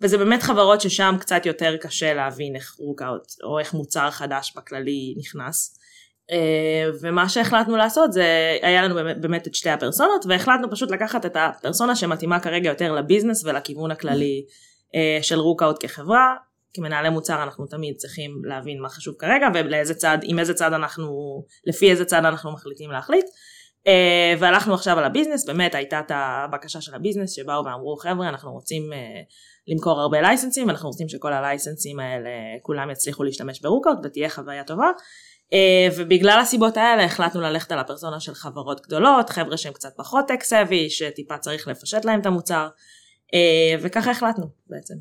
וזה 0.00 0.18
באמת 0.18 0.42
חברות 0.42 0.80
ששם 0.80 1.16
קצת 1.20 1.46
יותר 1.46 1.76
קשה 1.76 2.14
להבין 2.14 2.56
איך 2.56 2.74
רוקאוט 2.78 3.26
או 3.44 3.58
איך 3.58 3.74
מוצר 3.74 4.10
חדש 4.10 4.52
בכללי 4.56 5.14
נכנס. 5.18 5.75
אה, 6.30 6.90
ומה 7.00 7.28
שהחלטנו 7.28 7.76
לעשות 7.76 8.12
זה 8.12 8.56
היה 8.62 8.82
לנו 8.82 8.94
באמת, 9.20 9.46
את 9.46 9.54
שתי 9.54 9.70
הפרסונות 9.70 10.26
והחלטנו 10.28 10.70
פשוט 10.70 10.90
לקחת 10.90 11.26
את 11.26 11.36
הפרסונה 11.36 11.96
שמתאימה 11.96 12.40
כרגע 12.40 12.68
יותר 12.68 12.92
ל 12.92 12.98
business 12.98 13.44
ולכיוון 13.44 13.90
הכללי 13.90 14.44
אה, 14.94 15.18
של 15.22 15.38
רוקאוט 15.38 15.76
כחברה. 15.80 16.34
כמנהלי 16.74 17.08
מוצר 17.08 17.42
אנחנו 17.42 17.66
תמיד 17.66 17.96
צריכים 17.96 18.42
להבין 18.44 18.80
מה 18.80 18.88
חשוב 18.88 19.14
כרגע 19.18 19.48
ולאיזה 19.54 19.94
צד, 19.94 20.18
עם 20.22 20.38
איזה 20.38 20.54
צד 20.54 20.72
אנחנו, 20.72 21.42
לפי 21.66 21.90
איזה 21.90 22.04
צד 22.04 22.24
אנחנו 22.24 22.52
מחליטים 22.52 22.90
להחליט. 22.90 23.26
אה, 23.86 24.34
והלכנו 24.38 24.74
עכשיו 24.74 24.98
על 24.98 25.04
ה 25.04 25.08
business, 25.08 25.46
באמת 25.46 25.74
הייתה 25.74 26.00
את 26.00 26.10
הבקשה 26.14 26.80
של 26.80 26.94
ה 26.94 26.98
business 26.98 27.32
שבאו 27.32 27.64
ואמרו 27.64 27.96
חבר'ה 27.96 28.28
אנחנו 28.28 28.52
רוצים 28.52 28.90
למכור 29.68 30.00
הרבה 30.00 30.20
licenseים, 30.20 30.70
אנחנו 30.70 30.88
רוצים 30.88 31.08
שכל 31.08 31.32
ה 31.32 31.39
licenseים 31.39 32.00
האלה 32.00 32.30
כולם 32.62 32.90
יצליחו 32.90 33.24
להשתמש 33.24 33.60
ברוקאוט 33.60 33.98
ותהיה 34.04 34.28
חוויה 34.28 34.64
טובה. 34.64 34.90
Uh, 35.52 35.92
ובגלל 35.96 36.38
הסיבות 36.42 36.76
האלה 36.76 37.04
החלטנו 37.04 37.40
ללכת 37.40 37.72
על 37.72 37.78
הפרסונה 37.78 38.20
של 38.20 38.34
חברות 38.34 38.80
גדולות, 38.86 39.30
חבר'ה 39.30 39.56
שהם 39.56 39.72
קצת 39.72 39.88
פחות 39.96 40.24
tech 40.28 40.42
savvy, 40.42 40.90
שטיפה 40.90 41.38
צריך 41.38 41.68
לפשט 41.68 42.04
להם 42.04 42.20
את 42.20 42.26
המוצר, 42.26 42.68
uh, 42.68 43.80
וככה 43.82 44.10
החלטנו 44.10 44.46
בעצם. 44.66 44.94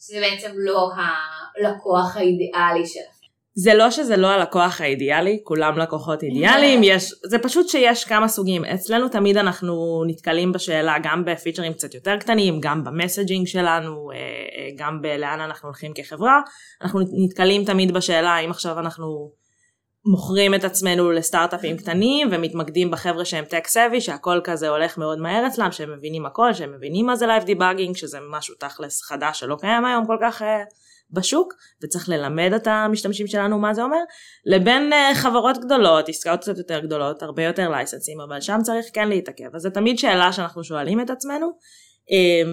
שזה 0.00 0.20
בעצם 0.20 0.50
לא 0.56 0.90
הלקוח 0.94 2.16
האידיאלי 2.16 2.86
שלכם. 2.86 3.18
זה 3.54 3.74
לא 3.74 3.90
שזה 3.90 4.16
לא 4.16 4.26
הלקוח 4.26 4.80
האידיאלי, 4.80 5.40
כולם 5.44 5.78
לקוחות 5.78 6.22
אידיאליים, 6.22 6.80
יש, 6.82 7.12
זה 7.26 7.38
פשוט 7.38 7.68
שיש 7.68 8.04
כמה 8.04 8.28
סוגים. 8.28 8.64
אצלנו 8.64 9.08
תמיד 9.08 9.36
אנחנו 9.36 10.04
נתקלים 10.06 10.52
בשאלה 10.52 10.96
גם 11.02 11.24
ב 11.24 11.29
featureים 11.29 11.72
קצת 11.72 11.94
יותר 11.94 12.16
קטנים, 12.16 12.60
גם 12.60 12.84
ב 12.84 12.90
messaging 12.90 13.46
שלנו, 13.46 14.10
אה, 14.10 14.16
אה, 14.16 14.68
גם 14.76 15.02
בלאן 15.02 15.40
אנחנו 15.40 15.68
הולכים 15.68 15.92
כחברה. 15.94 16.40
אנחנו 16.82 17.00
נתקלים 17.12 17.64
תמיד 17.64 17.92
בשאלה 17.92 18.30
האם 18.30 18.50
עכשיו 18.50 18.78
אנחנו 18.78 19.30
מוכרים 20.10 20.54
את 20.54 20.64
עצמנו 20.64 21.12
לסטארט-אפים 21.12 21.76
קטנים 21.76 22.28
ומתמקדים 22.32 22.90
בחבר'ה 22.90 23.24
שהם 23.24 23.44
tech 23.44 23.66
savvy 23.66 24.00
שהכל 24.00 24.40
כזה 24.44 24.68
הולך 24.68 24.98
מאוד 24.98 25.18
מהר 25.18 25.46
אצלם 25.46 25.72
שהם 25.72 25.92
מבינים 25.98 26.26
הכל 26.26 26.54
שהם 26.54 26.72
מבינים 26.76 27.06
מה 27.06 27.16
זה 27.16 27.26
live 27.26 27.44
debugging 27.44 27.96
שזה 27.96 28.18
משהו 28.30 28.54
תכלס 28.54 29.02
חדש 29.02 29.40
שלא 29.40 29.56
קיים 29.60 29.84
היום 29.84 30.06
כל 30.06 30.16
כך 30.20 30.42
uh, 30.42 30.44
בשוק 31.10 31.54
וצריך 31.82 32.08
ללמד 32.08 32.52
את 32.56 32.66
המשתמשים 32.66 33.26
שלנו 33.26 33.58
מה 33.58 33.74
זה 33.74 33.82
אומר 33.82 33.98
לבין 34.46 34.92
uh, 34.92 35.14
חברות 35.14 35.58
גדולות 35.58 36.08
עסקאות 36.08 36.40
קצת 36.40 36.58
יותר 36.58 36.80
גדולות 36.80 37.22
הרבה 37.22 37.44
יותר 37.44 37.68
licenseים 37.68 38.20
אבל 38.20 38.40
שם 38.40 38.58
צריך 38.62 38.86
כן 38.92 39.08
להתעכב 39.08 39.54
אז 39.54 39.62
זה 39.62 39.70
תמיד 39.70 39.98
שאלה 39.98 40.32
שאנחנו 40.32 40.64
שואלים 40.64 41.00
את 41.00 41.10
עצמנו 41.10 41.46
um, 41.46 42.48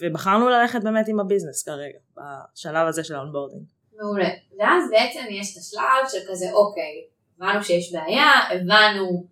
ובחרנו 0.00 0.48
ללכת 0.48 0.82
באמת 0.82 1.08
עם 1.08 1.20
ה 1.20 1.25
business 1.25 1.62
כרגע 1.62 1.98
בשלב 2.16 2.86
הזה 2.86 3.04
של 3.04 3.14
ה 3.14 3.19
onboarding. 3.19 3.77
מעולה. 3.98 4.28
ואז 4.58 4.82
בעצם 4.90 5.20
יש 5.30 5.52
את 5.52 5.56
השלב 5.56 6.08
של 6.08 6.32
כזה, 6.32 6.52
אוקיי, 6.52 7.04
הבנו 7.36 7.64
שיש 7.64 7.92
בעיה, 7.92 8.30
הבנו 8.50 9.24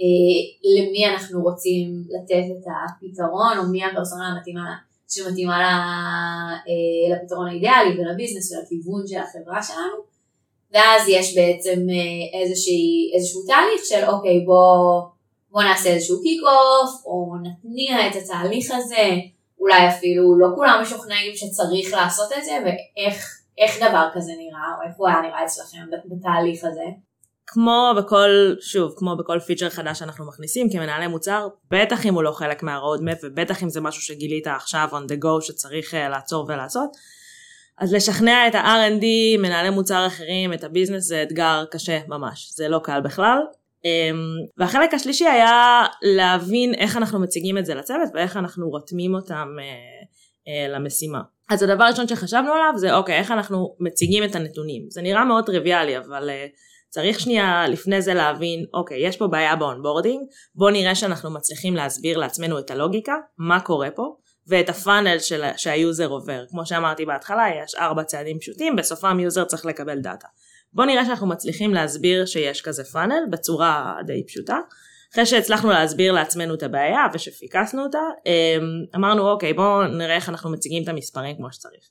אה, 0.00 0.40
למי 0.74 1.06
אנחנו 1.06 1.42
רוצים 1.42 2.02
לתת 2.08 2.44
את 2.50 2.66
הפתרון, 2.66 3.58
או 3.58 3.62
מי 3.72 3.84
הפרסונה 3.84 4.28
המתאימה 4.28 4.74
שמתאימה 5.08 5.58
לה, 5.58 5.74
אה, 6.68 7.16
לפתרון 7.16 7.48
האידיאלי 7.48 7.90
ולביזנס 7.98 8.52
ולכיוון 8.52 9.06
של 9.06 9.18
החברה 9.18 9.62
שלנו. 9.62 10.14
ואז 10.72 11.08
יש 11.08 11.36
בעצם 11.36 11.86
אה, 11.90 12.40
איזושהי, 12.40 13.12
איזשהו 13.14 13.42
תהליך 13.46 13.84
של 13.84 14.04
אוקיי 14.08 14.40
בוא, 14.40 15.02
בוא 15.50 15.62
נעשה 15.62 15.88
איזשהו 15.88 16.22
קיק 16.22 16.40
אוף 16.42 17.04
או 17.06 17.34
נתניע 17.42 18.06
את 18.06 18.16
התהליך 18.16 18.70
הזה, 18.70 19.10
אולי 19.60 19.88
אפילו 19.88 20.38
לא 20.38 20.46
כולם 20.54 20.78
משוכנעים 20.82 21.36
שצריך 21.36 21.92
לעשות 21.92 22.32
את 22.38 22.44
זה 22.44 22.58
ואיך 22.64 23.43
איך 23.58 23.76
דבר 23.76 24.08
כזה 24.14 24.32
נראה, 24.38 24.68
או 24.78 24.88
איך 24.88 24.94
הוא 24.96 25.08
היה 25.08 25.20
נראה 25.20 25.44
אצלכם 25.44 25.78
בתהליך 26.04 26.64
הזה? 26.64 26.84
כמו 27.46 27.94
בכל, 27.96 28.54
שוב, 28.60 28.94
כמו 28.96 29.16
בכל 29.16 29.40
פיצ'ר 29.40 29.70
חדש 29.70 29.98
שאנחנו 29.98 30.26
מכניסים 30.26 30.70
כמנהלי 30.70 31.06
מוצר, 31.06 31.48
בטח 31.70 32.06
אם 32.06 32.14
הוא 32.14 32.22
לא 32.22 32.32
חלק 32.32 32.62
מה-roadmap 32.62 33.18
ובטח 33.22 33.62
אם 33.62 33.68
זה 33.68 33.80
משהו 33.80 34.02
שגילית 34.02 34.46
עכשיו 34.46 34.88
on 34.92 35.12
the 35.12 35.24
go 35.24 35.40
שצריך 35.40 35.94
uh, 35.94 35.96
לעצור 35.96 36.46
ולעשות, 36.48 36.90
אז 37.78 37.94
לשכנע 37.94 38.48
את 38.48 38.54
ה-R&D, 38.54 39.04
מנהלי 39.38 39.70
מוצר 39.70 40.06
אחרים, 40.06 40.52
את 40.52 40.64
ה 40.64 40.68
business 40.68 41.04
זה 41.04 41.22
אתגר 41.22 41.64
קשה 41.70 42.00
ממש, 42.08 42.52
זה 42.54 42.68
לא 42.68 42.78
קל 42.78 43.00
בכלל. 43.00 43.38
Um, 43.82 43.86
והחלק 44.56 44.94
השלישי 44.94 45.26
היה 45.26 45.84
להבין 46.02 46.74
איך 46.74 46.96
אנחנו 46.96 47.20
מציגים 47.20 47.58
את 47.58 47.66
זה 47.66 47.74
לצוות 47.74 48.08
ואיך 48.14 48.36
אנחנו 48.36 48.68
רותמים 48.68 49.14
אותם 49.14 49.48
uh, 49.58 50.04
uh, 50.48 50.74
למשימה. 50.74 51.20
אז 51.50 51.62
הדבר 51.62 51.84
הראשון 51.84 52.08
שחשבנו 52.08 52.52
עליו 52.52 52.72
זה 52.76 52.94
אוקיי 52.94 53.18
איך 53.18 53.30
אנחנו 53.30 53.76
מציגים 53.80 54.24
את 54.24 54.34
הנתונים? 54.34 54.86
זה 54.90 55.02
נראה 55.02 55.24
מאוד 55.24 55.46
טריוויאלי 55.46 55.98
אבל 55.98 56.30
uh, 56.30 56.56
צריך 56.90 57.20
שנייה 57.20 57.68
לפני 57.68 58.02
זה 58.02 58.14
להבין 58.14 58.64
אוקיי 58.74 59.06
יש 59.06 59.16
פה 59.16 59.26
בעיה 59.26 59.56
ב 59.56 59.62
onboarding 59.62 60.20
בוא 60.54 60.70
נראה 60.70 60.94
שאנחנו 60.94 61.30
מצליחים 61.30 61.74
להסביר 61.76 62.18
לעצמנו 62.18 62.58
את 62.58 62.70
הלוגיקה 62.70 63.14
מה 63.38 63.60
קורה 63.60 63.90
פה 63.90 64.16
ואת 64.46 64.68
ה 64.68 64.75
funnel 64.75 65.18
של, 65.18 65.42
שה 65.56 65.77
user 65.77 66.06
עובר. 66.06 66.44
כמו 66.50 66.66
שאמרתי 66.66 67.04
בהתחלה 67.04 67.44
יש 67.64 67.74
ארבע 67.74 68.04
צעדים 68.04 68.38
פשוטים 68.38 68.76
בסופם 68.76 69.20
user 69.20 69.44
צריך 69.44 69.66
לקבל 69.66 69.98
data. 69.98 70.28
בוא 70.72 70.84
נראה 70.84 71.04
שאנחנו 71.04 71.26
מצליחים 71.26 71.74
להסביר 71.74 72.26
שיש 72.26 72.62
כזה 72.62 72.84
funnel 72.84 73.22
בצורה 73.30 73.96
די 74.06 74.26
פשוטה 74.26 74.58
אחרי 75.14 75.26
שהצלחנו 75.26 75.70
להסביר 75.70 76.12
לעצמנו 76.12 76.54
את 76.54 76.62
הבעיה 76.62 77.06
ושפיקסנו 77.12 77.82
אותה, 77.82 77.98
אמ, 78.26 78.62
אמרנו 78.96 79.30
אוקיי 79.30 79.52
בואו 79.52 79.84
נראה 79.86 80.14
איך 80.14 80.28
אנחנו 80.28 80.50
מציגים 80.50 80.82
את 80.82 80.88
המספרים 80.88 81.36
כמו 81.36 81.52
שצריך. 81.52 81.88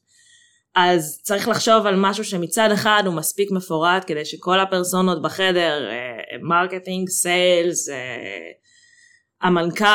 אז 0.76 1.20
צריך 1.24 1.48
לחשוב 1.48 1.86
על 1.86 1.96
משהו 1.98 2.24
שמצד 2.24 2.70
אחד 2.74 3.04
הוא 3.06 3.14
מספיק 3.14 3.52
מפורט 3.52 4.04
כדי 4.08 4.26
שכל 4.26 4.60
הפרסונות 4.60 5.22
בחדר, 5.22 5.90
marketing, 6.42 7.10
sales, 7.10 7.90
המנכ"ל, 9.44 9.86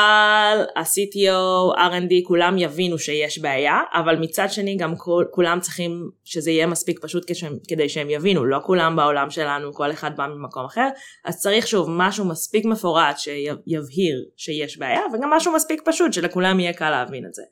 ה-CTO, 0.75 1.77
R&D, 1.77 2.27
כולם 2.27 2.57
יבינו 2.57 2.99
שיש 2.99 3.39
בעיה, 3.39 3.79
אבל 3.93 4.15
מצד 4.15 4.47
שני 4.49 4.77
גם 4.77 4.93
כולם 5.31 5.59
צריכים 5.59 6.09
שזה 6.23 6.51
יהיה 6.51 6.67
מספיק 6.67 6.99
פשוט 7.01 7.31
כשהם, 7.31 7.57
כדי 7.67 7.89
שהם 7.89 8.09
יבינו, 8.09 8.45
לא 8.45 8.59
כולם 8.65 8.95
בעולם 8.95 9.29
שלנו, 9.29 9.73
כל 9.73 9.91
אחד 9.91 10.17
בא 10.17 10.27
ממקום 10.27 10.65
אחר, 10.65 10.87
אז 11.25 11.39
צריך 11.39 11.67
שוב 11.67 11.87
משהו 11.89 12.25
מספיק 12.25 12.65
מפורט 12.65 13.17
שיבהיר 13.17 14.25
שיש 14.37 14.77
בעיה, 14.77 15.01
וגם 15.13 15.29
משהו 15.29 15.53
מספיק 15.53 15.81
פשוט 15.85 16.13
שלכולם 16.13 16.59
יהיה 16.59 16.73
קל 16.73 16.89
להבין 16.89 17.25
את 17.25 17.33
זה. 17.33 17.43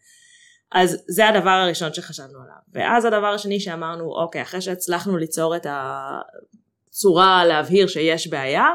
אז 0.71 1.03
זה 1.07 1.27
הדבר 1.27 1.49
הראשון 1.49 1.93
שחשבנו 1.93 2.39
עליו. 2.43 2.55
ואז 2.73 3.05
הדבר 3.05 3.27
השני 3.27 3.59
שאמרנו, 3.59 4.11
אוקיי, 4.23 4.41
אחרי 4.41 4.61
שהצלחנו 4.61 5.17
ליצור 5.17 5.55
את 5.55 5.67
הצורה 6.89 7.45
להבהיר 7.45 7.87
שיש 7.87 8.27
בעיה, 8.27 8.65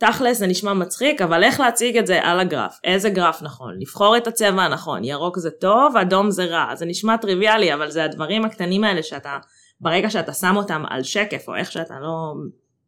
תכלס 0.00 0.38
זה 0.38 0.46
נשמע 0.46 0.72
מצחיק, 0.72 1.22
אבל 1.22 1.44
איך 1.44 1.60
להציג 1.60 1.96
את 1.96 2.06
זה 2.06 2.20
על 2.22 2.40
הגרף? 2.40 2.78
איזה 2.84 3.10
גרף 3.10 3.42
נכון? 3.42 3.74
לבחור 3.80 4.16
את 4.16 4.26
הצבע 4.26 4.62
הנכון, 4.62 5.04
ירוק 5.04 5.38
זה 5.38 5.50
טוב, 5.50 5.96
אדום 5.96 6.30
זה 6.30 6.44
רע. 6.44 6.74
זה 6.74 6.86
נשמע 6.86 7.16
טריוויאלי, 7.16 7.74
אבל 7.74 7.90
זה 7.90 8.04
הדברים 8.04 8.44
הקטנים 8.44 8.84
האלה 8.84 9.02
שאתה, 9.02 9.38
ברגע 9.80 10.10
שאתה 10.10 10.32
שם 10.32 10.56
אותם 10.56 10.82
על 10.88 11.02
שקף, 11.02 11.48
או 11.48 11.54
איך 11.54 11.72
שאתה 11.72 11.94
לא 12.00 12.32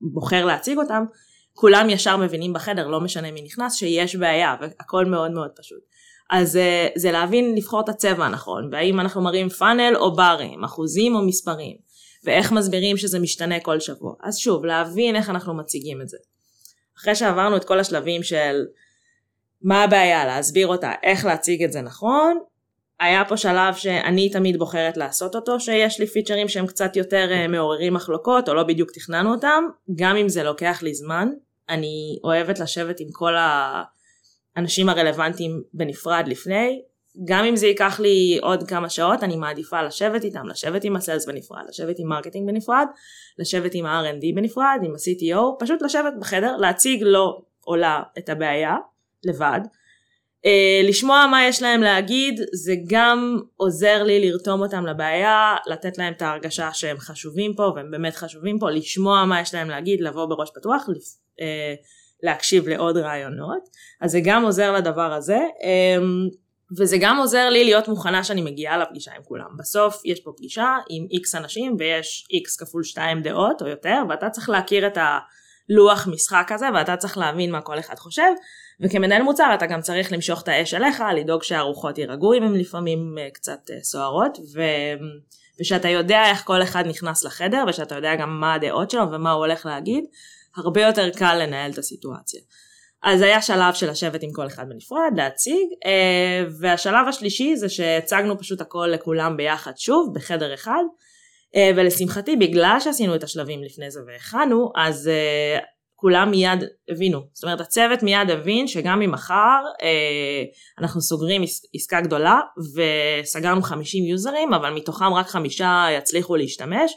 בוחר 0.01 0.45
להציג 0.45 0.79
אותם, 0.79 1.05
כולם 1.55 1.91
ישר 1.91 2.17
מבינים 2.17 2.53
בחדר, 2.53 2.89
לא 2.89 3.01
משנה 3.01 3.31
מי 3.31 3.43
נכנס, 3.43 3.75
שיש 3.75 4.17
בעיה, 4.17 4.57
והכל 4.61 5.05
מאוד 5.05 5.31
מאוד 5.31 5.51
פשוט. 5.57 5.81
אז 6.31 6.57
אה, 6.57 6.89
זה 6.97 7.13
להבין 7.13 7.55
לבחור 7.55 7.81
את 7.81 7.89
הצבע 7.89 8.27
הנכון, 8.27 8.69
והאם 8.73 9.01
אנחנו 9.01 9.23
מראים 9.23 9.49
פאנל 9.49 9.97
או 9.97 10.17
ברים, 10.17 10.65
אחוזים 10.65 11.17
או 11.17 11.27
מספרים, 11.27 11.77
ואיך 12.25 12.53
מסבירים 12.53 12.97
שזה 12.97 13.19
משתנה 13.19 13.61
כל 13.61 13.81
שבוע. 13.81 14.15
אז 14.23 14.39
שוב, 14.39 14.65
להבין 14.65 15.17
איך 15.17 15.31
אנחנו 15.31 15.55
מציגים 15.55 16.01
את 16.03 16.09
זה. 16.09 16.17
אחרי 16.99 17.15
שעברנו 17.15 17.57
את 17.57 17.65
כל 17.65 17.81
השלבים 17.81 18.23
של 18.23 18.65
מה 19.63 19.83
הבעיה, 19.83 20.27
להסביר 20.27 20.67
אותה, 20.67 20.93
איך 21.03 21.25
להציג 21.25 21.63
את 21.63 21.73
זה 21.73 21.81
נכון, 21.81 22.39
היה 23.01 23.25
פה 23.25 23.37
שלב 23.37 23.75
שאני 23.75 24.31
תמיד 24.31 24.59
בוחרת 24.59 24.97
לעשות 24.97 25.35
אותו, 25.35 25.61
שיש 25.61 26.01
לי 26.01 26.07
featureים 26.07 26.49
שהם 26.49 26.67
קצת 26.67 26.97
יותר 26.97 27.29
uh, 27.31 27.49
מעוררים 27.49 27.95
מחלוקות 27.95 28.49
או 28.49 28.55
לא 28.55 28.63
בדיוק 28.63 28.91
תכננו 28.91 29.35
אותם, 29.35 29.65
גם 29.95 30.17
אם 30.17 30.29
זה 30.29 30.43
לוקח 30.43 30.83
לי 30.83 30.95
זמן, 30.95 31.29
אני 31.69 32.19
אוהבת 32.25 32.59
לשבת 32.59 33.01
עם 33.01 33.09
כל 33.13 33.35
האנשים 34.57 34.89
הרלוונטיים 34.89 35.63
בנפרד 35.75 36.25
לפני, 36.27 36.83
גם 37.25 37.45
אם 37.45 37.57
זה 37.57 37.67
ייקח 37.67 38.01
לי 38.01 38.39
עוד 38.43 38.69
כמה 38.69 38.89
שעות, 38.89 39.23
אני 39.23 39.37
מעדיפה 39.37 39.83
לשבת 39.83 40.25
איתם, 40.25 40.49
לשבת 40.49 40.85
עם 40.85 40.97
ה 40.97 41.02
sales 41.02 41.27
בנפרד, 41.27 41.63
לשבת 41.69 41.99
עם 41.99 42.09
marketing 42.09 42.47
בנפרד, 42.47 42.87
לשבת 43.39 43.75
עם 43.75 43.87
ה-R&D 43.87 44.35
בנפרד, 44.35 44.81
עם 44.83 44.93
ה-CTO, 44.95 45.41
פשוט 45.59 45.83
לשבת 45.83 46.13
בחדר, 46.21 46.57
להציג 46.57 47.03
לו 47.03 47.43
או 47.67 47.77
לה 47.77 48.03
את 48.19 48.29
הבעיה, 48.29 48.77
לבד. 49.25 49.61
Uh, 50.47 50.89
לשמוע 50.89 51.27
מה 51.31 51.45
יש 51.45 51.63
להם 51.63 51.81
להגיד, 51.81 52.41
זה 52.53 52.75
גם 52.87 53.39
עוזר 53.57 54.03
לי 54.03 54.31
לרתום 54.31 54.61
אותם 54.61 54.87
לבעיה, 54.87 55.57
לתת 55.67 55.99
להם 55.99 56.13
את 56.13 56.23
ההרגשה 56.23 56.73
שהם 56.73 56.99
חשובים 56.99 57.55
פה, 57.55 57.73
והם 57.77 57.91
באמת 57.91 58.15
חשובים 58.15 58.59
פה, 58.59 58.71
לשמוע 58.71 59.25
מה 59.25 59.41
יש 59.41 59.55
להם 59.55 59.71
להגיד, 59.71 60.01
לבוא 60.01 60.27
בראש 60.27 60.51
פתוח, 60.55 60.87
uh, 60.89 61.43
להקשיב 62.23 62.69
לעוד 62.69 62.97
רעיונות, 62.97 63.69
אז 64.01 64.11
זה 64.11 64.21
גם 64.25 64.45
עוזר 64.45 64.73
לדבר 64.73 65.13
הזה. 65.13 65.39
Um, 65.39 66.42
וזה 66.79 66.97
גם 67.01 67.19
עוזר 67.19 67.49
לי 67.49 67.65
להיות 67.65 67.89
מוכנה 67.89 68.25
שאני 68.25 68.43
מגיעה 68.43 68.79
לפגישה 68.79 69.13
עם 69.17 69.23
כולם. 69.23 69.57
בסוף 69.59 70.03
יש 70.05 70.21
פה 70.21 70.33
פגישה 70.37 70.77
עם 70.89 71.07
איקס 71.11 71.35
אנשים 71.35 71.77
ויש 71.79 72.27
איקס 72.31 72.57
כפול 72.57 72.85
שתיים 72.85 73.23
דעות 73.23 73.63
או 73.63 73.69
יותר 73.69 74.03
ואתה 74.09 74.31
צריך 74.31 74.49
להכיר 74.49 74.87
את 74.87 74.99
הלוח 74.99 76.07
משחק 76.07 76.53
הזה 76.53 76.67
ואתה 76.75 76.97
צריך 76.97 77.19
להבין 77.19 77.51
מה 77.51 77.61
כל 77.61 77.79
אחד 77.79 77.99
חושב 77.99 78.33
וכמנהל 78.81 79.23
מוצר 79.23 79.51
אתה 79.55 79.67
גם 79.67 79.81
צריך 79.81 80.13
למשוך 80.13 80.43
את 80.43 80.49
האש 80.49 80.75
אליך, 80.75 81.03
לדאוג 81.17 81.43
שהרוחות 81.43 81.99
יירגעו 81.99 82.35
אם 82.35 82.43
הן 82.43 82.55
לפעמים 82.55 83.15
אה, 83.19 83.29
קצת 83.31 83.71
אה, 83.71 83.77
סוערות 83.83 84.39
ו... 84.55 84.61
ושאתה 85.61 85.89
יודע 85.89 86.23
איך 86.31 86.45
כל 86.45 86.63
אחד 86.63 86.85
נכנס 86.87 87.25
לחדר 87.25 87.65
ושאתה 87.69 87.95
יודע 87.95 88.15
גם 88.17 88.41
מה 88.41 88.55
הדעות 88.55 88.91
שלו 88.91 89.13
ומה 89.13 89.33
הוא 89.33 89.45
הולך 89.45 89.67
להגיד, 89.67 90.05
הרבה 90.57 90.83
יותר 90.83 91.11
קל 91.11 91.35
לנהל 91.35 91.71
את 91.71 91.79
הסיטואציה. 91.79 92.41
אז 93.03 93.23
היה 93.23 93.43
שלב 93.43 93.75
של 93.75 93.91
לשבת 93.91 94.23
עם 94.23 94.33
כל 94.33 94.47
אחד 94.47 94.69
בנפרד, 94.69 95.13
להציג, 95.17 95.67
אה, 95.87 96.45
והשלב 96.61 97.09
השלישי 97.09 97.57
זה 97.57 97.69
שהצגנו 97.69 98.39
פשוט 98.39 98.61
הכל 98.61 98.89
לכולם 98.93 99.37
ביחד 99.37 99.73
שוב, 99.77 100.15
בחדר 100.15 100.55
אחד, 100.55 100.83
אה, 101.57 101.71
ולשמחתי 101.77 102.37
בגלל 102.37 102.77
שעשינו 102.81 103.15
את 103.15 103.23
השלבים 103.23 103.63
לפני 103.63 103.91
זה 103.91 104.01
והכנו, 104.07 104.73
אז 104.77 105.09
אה, 105.09 105.59
כולם 105.95 106.31
מיד 106.31 106.65
הבינו, 106.89 107.21
זאת 107.33 107.45
אומרת 107.45 107.61
הצוות 107.61 108.03
מיד 108.03 108.31
הבין 108.31 108.67
שגם 108.67 109.03
אם 109.03 109.11
מחר 109.11 109.63
אנחנו 110.79 111.01
סוגרים 111.01 111.43
עסקה 111.75 112.01
גדולה 112.01 112.41
וסגרנו 112.77 113.63
50 113.63 114.05
יוזרים, 114.05 114.55
אבל 114.55 114.71
מתוכם 114.71 115.15
רק 115.15 115.27
חמישה 115.27 115.87
יצליחו 115.99 116.37
להשתמש, 116.37 116.93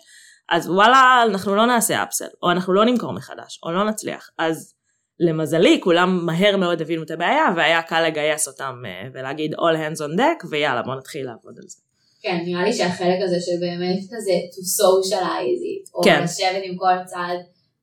אז 0.49 0.69
וואלה 0.69 1.23
אנחנו 1.29 1.55
לא 1.55 1.65
נעשה 1.65 2.03
אפסל, 2.03 2.27
או 2.43 2.51
אנחנו 2.51 2.73
לא 2.73 2.85
נמכור 2.85 3.13
מחדש, 3.13 3.59
או 3.63 3.71
לא 3.71 3.83
נצליח, 3.83 4.29
אז 4.37 4.74
למזלי 5.19 5.79
כולם 5.83 6.25
מהר 6.25 6.57
מאוד 6.57 6.81
הבינו 6.81 7.03
את 7.03 7.11
הבעיה 7.11 7.45
והיה 7.55 7.81
קל 7.81 8.07
לגייס 8.07 8.47
אותם 8.47 8.83
אה, 8.85 9.07
ולהגיד 9.13 9.53
all 9.53 9.75
hands 9.77 9.99
on 9.99 10.19
deck 10.19 10.47
ויאללה 10.49 10.81
בוא 10.81 10.95
נתחיל 10.95 11.25
לעבוד 11.25 11.53
על 11.57 11.67
זה. 11.67 11.77
כן 12.21 12.37
נראה 12.45 12.63
לי 12.63 12.73
שהחלק 12.73 13.19
הזה 13.23 13.37
שבאמת 13.39 13.99
כזה 14.11 14.31
to 14.53 14.61
socialize 14.81 15.61
it 15.71 15.95
או 15.95 16.03
כן. 16.03 16.23
לשבת 16.23 16.63
עם 16.63 16.77
כל 16.77 17.03
צד 17.05 17.37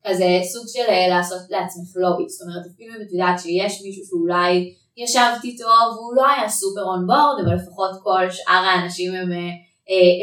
כזה 0.07 0.41
סוג 0.53 0.65
של 0.69 0.91
אה, 0.91 1.09
לעשות 1.09 1.41
לעצמך 1.51 1.97
לובי, 1.97 2.29
זאת 2.29 2.47
אומרת 2.47 2.67
אפילו 2.75 2.95
אם 2.95 3.03
את 3.03 3.13
יודעת 3.13 3.41
שיש 3.41 3.83
מישהו 3.83 4.05
שאולי 4.07 4.75
ישבת 4.97 5.45
איתו 5.45 5.65
והוא 5.95 6.15
לא 6.17 6.23
היה 6.29 6.49
סופר 6.49 6.83
און 6.83 7.07
בורד, 7.07 7.45
אבל 7.45 7.55
לפחות 7.55 7.91
כל 8.03 8.31
שאר 8.31 8.65
האנשים 8.65 9.15
הם, 9.15 9.31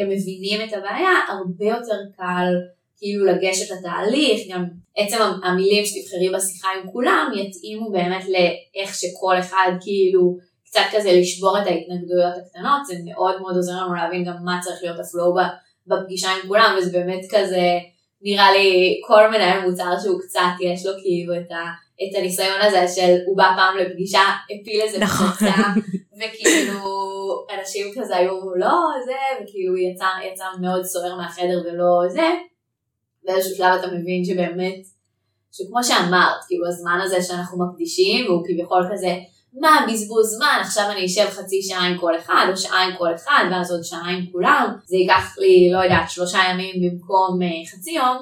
הם 0.01 0.09
מבינים 0.09 0.61
את 0.67 0.73
הבעיה, 0.73 1.11
הרבה 1.29 1.65
יותר 1.65 1.99
קל 2.17 2.53
כאילו 2.99 3.25
לגשת 3.25 3.71
לתהליך, 3.71 4.41
גם 4.49 4.65
עצם 4.97 5.17
המילים 5.43 5.85
שתבחרי 5.85 6.29
בשיחה 6.29 6.67
עם 6.75 6.91
כולם 6.91 7.31
יתאימו 7.35 7.91
באמת 7.91 8.23
לאיך 8.25 8.95
שכל 8.95 9.39
אחד 9.39 9.71
כאילו 9.81 10.37
קצת 10.65 10.81
כזה 10.91 11.11
לשבור 11.11 11.57
את 11.61 11.67
ההתנגדויות 11.67 12.33
הקטנות, 12.37 12.85
זה 12.85 12.93
מאוד 13.05 13.41
מאוד 13.41 13.55
עוזר 13.55 13.71
לנו 13.71 13.93
להבין 13.93 14.25
גם 14.25 14.33
מה 14.43 14.59
צריך 14.61 14.79
להיות 14.83 14.99
הפלואו 14.99 15.35
בפגישה 15.87 16.29
עם 16.29 16.47
כולם, 16.47 16.75
וזה 16.77 16.91
באמת 16.91 17.21
כזה, 17.29 17.79
נראה 18.21 18.51
לי 18.51 19.01
כל 19.07 19.27
מנהל 19.31 19.69
מוצר 19.69 19.91
שהוא 20.03 20.19
קצת 20.21 20.51
יש 20.59 20.85
לו 20.85 20.91
כאילו 21.01 21.33
את, 21.33 21.51
ה, 21.51 21.63
את 22.03 22.15
הניסיון 22.17 22.61
הזה 22.61 22.87
של 22.95 23.15
הוא 23.25 23.37
בא 23.37 23.51
פעם 23.55 23.77
לפגישה, 23.77 24.21
הפיל 24.45 24.81
איזה 24.81 24.99
נכון. 24.99 25.27
פצצה, 25.27 25.63
וכאילו 26.17 26.79
אנשים 27.59 27.85
כזה 27.95 28.15
היו 28.17 28.55
לא 28.55 28.77
זה, 29.05 29.43
וכאילו 29.43 29.77
יצא, 29.77 30.07
יצא 30.31 30.45
מאוד 30.61 30.83
סוער 30.83 31.15
מהחדר 31.15 31.61
ולא 31.65 32.09
זה, 32.09 32.27
באיזשהו 33.23 33.55
שלב 33.55 33.79
אתה 33.79 33.87
מבין 33.87 34.25
שבאמת, 34.25 34.85
שכמו 35.51 35.83
שאמרת, 35.83 36.43
כאילו 36.47 36.67
הזמן 36.67 36.99
הזה 37.03 37.21
שאנחנו 37.21 37.65
מקדישים, 37.65 38.25
והוא 38.25 38.43
כביכול 38.45 38.89
כזה, 38.91 39.17
מה 39.53 39.85
בזבוז 39.91 40.35
זמן, 40.35 40.57
עכשיו 40.61 40.83
אני 40.91 41.05
אשב 41.05 41.25
חצי 41.29 41.61
שעה 41.61 41.87
עם 41.87 41.97
כל 41.97 42.17
אחד, 42.17 42.47
או 42.51 42.57
שעה 42.57 42.83
עם 42.83 42.97
כל 42.97 43.15
אחד, 43.15 43.43
ואז 43.51 43.71
עוד 43.71 43.83
שעה 43.83 44.09
עם 44.09 44.25
כולם, 44.31 44.75
זה 44.85 44.97
ייקח 44.97 45.37
לי, 45.37 45.69
לא 45.71 45.83
יודעת, 45.83 46.09
שלושה 46.09 46.39
ימים 46.51 46.75
במקום 46.81 47.39
uh, 47.41 47.71
חצי 47.71 47.91
יום, 47.91 48.17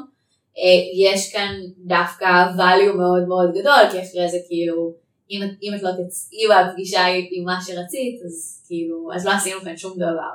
uh, 0.55 0.59
יש 1.03 1.33
כאן 1.33 1.53
דווקא 1.77 2.25
value 2.57 2.97
מאוד 2.97 3.27
מאוד 3.27 3.49
גדול, 3.51 3.91
כי 3.91 3.99
אחרי 3.99 4.29
זה 4.29 4.37
כאילו, 4.47 4.93
אם, 5.31 5.41
אם 5.63 5.71
את 5.75 5.83
לא 5.83 5.89
תצאי 5.91 6.39
בפגישה 6.49 7.05
עם 7.31 7.43
מה 7.45 7.59
שרצית, 7.65 8.21
אז 8.25 8.63
כאילו, 8.67 9.09
אז 9.15 9.25
לא 9.25 9.31
עשינו 9.31 9.61
כאן 9.61 9.77
שום 9.77 9.93
דבר. 9.95 10.33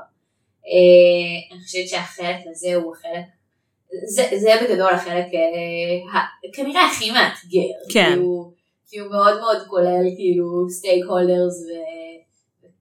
Uh, 0.63 1.55
אני 1.55 1.65
חושבת 1.65 1.89
שהחלק 1.89 2.37
הזה 2.51 2.75
הוא 2.75 2.93
החלק 2.93 3.25
זה, 4.07 4.23
זה 4.41 4.51
בגדול 4.63 4.91
החלק 4.95 5.27
אה, 5.35 6.21
כנראה 6.53 6.87
הכי 6.87 7.11
מאתגר. 7.11 7.93
כן. 7.93 8.13
כי 8.15 8.19
הוא, 8.19 8.53
כי 8.89 8.99
הוא 8.99 9.11
מאוד 9.11 9.41
מאוד 9.41 9.57
כולל 9.67 10.05
כאילו 10.17 10.71
stakeholders 10.71 11.67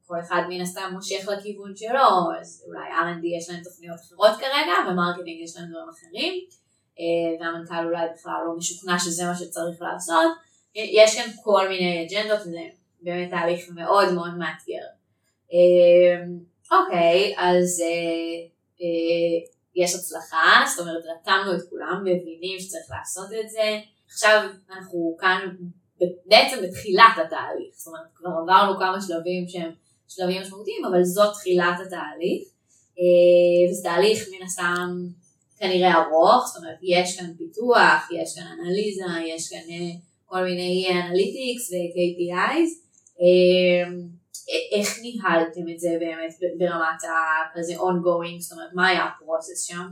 וכל 0.04 0.20
אחד 0.20 0.42
מן 0.50 0.62
הסתם 0.62 0.90
מושך 0.94 1.28
לכיוון 1.28 1.76
שלו, 1.76 2.40
אז 2.42 2.64
אולי 2.68 2.80
R&D 2.80 3.26
יש 3.38 3.50
להם 3.50 3.64
תוכניות 3.64 4.00
אחרות 4.00 4.32
כרגע 4.40 4.92
ו 4.92 4.97
marketing 4.97 5.42
יש 5.44 5.58
להם 5.58 5.66
דברים 5.70 5.90
אחרים, 5.90 6.34
אה, 7.00 7.46
והמנכ"ל 7.46 7.86
אולי 7.86 8.06
בכלל 8.16 8.42
לא 8.48 8.58
משוכנע 8.58 9.00
שזה 9.00 9.26
מה 9.26 9.36
שצריך 9.36 9.82
לעשות. 9.82 10.32
יש 10.76 11.16
כאן 11.16 11.32
כל 11.44 11.70
מיני 11.70 12.08
אג'נדות 12.08 12.40
וזה 12.40 12.62
באמת 13.02 13.30
תהליך 13.30 13.70
מאוד 13.76 14.14
מאוד 14.14 14.38
מאתגר. 14.38 14.86
אה, 15.54 16.24
אוקיי, 16.72 17.34
אז 17.38 17.84
יש 19.76 19.96
הצלחה, 19.96 20.64
זאת 20.70 20.80
אומרת 20.80 21.04
רתמנו 21.06 21.56
את 21.56 21.70
כולם, 21.70 22.02
מבינים 22.02 22.60
שצריך 22.60 22.86
לעשות 22.90 23.30
את 23.42 23.50
זה, 23.50 23.80
עכשיו 24.08 24.50
אנחנו 24.70 25.18
כאן 25.20 25.40
בעצם 26.26 26.58
בתחילת 26.64 27.14
התהליך, 27.26 27.76
זאת 27.76 27.88
אומרת 27.88 28.08
כבר 28.14 28.30
עברנו 28.44 28.80
כמה 28.80 29.02
שלבים 29.02 29.48
שהם 29.48 29.72
שלבים 30.08 30.42
משמעותיים, 30.42 30.86
אבל 30.86 31.04
זאת 31.04 31.34
תחילת 31.34 31.76
התהליך, 31.86 32.44
אה, 33.00 33.72
וזה 33.72 33.84
תהליך 33.84 34.28
מן 34.32 34.46
הסתם 34.46 34.90
כנראה 35.58 35.94
ארוך, 35.94 36.48
זאת 36.48 36.64
אומרת 36.64 36.78
יש 36.82 37.20
כאן 37.20 37.34
פיתוח, 37.38 38.10
יש 38.12 38.36
כאן 38.36 38.48
אנליזה, 38.60 39.04
יש 39.28 39.50
כאן 39.50 39.70
אה, 39.70 39.92
כל 40.26 40.44
מיני 40.44 40.88
אנליטיקס 40.92 41.72
ו-KPIs, 41.72 42.72
איך 44.72 45.00
ניהלתם 45.02 45.70
את 45.74 45.80
זה 45.80 45.90
באמת 46.00 46.34
ברמת 46.60 47.02
הכזה 47.04 47.74
ongoing, 47.74 48.40
זאת 48.40 48.52
אומרת 48.52 48.70
מה 48.74 48.88
היה 48.88 49.06
ה 49.06 49.13
process 49.14 49.68
שם? 49.68 49.88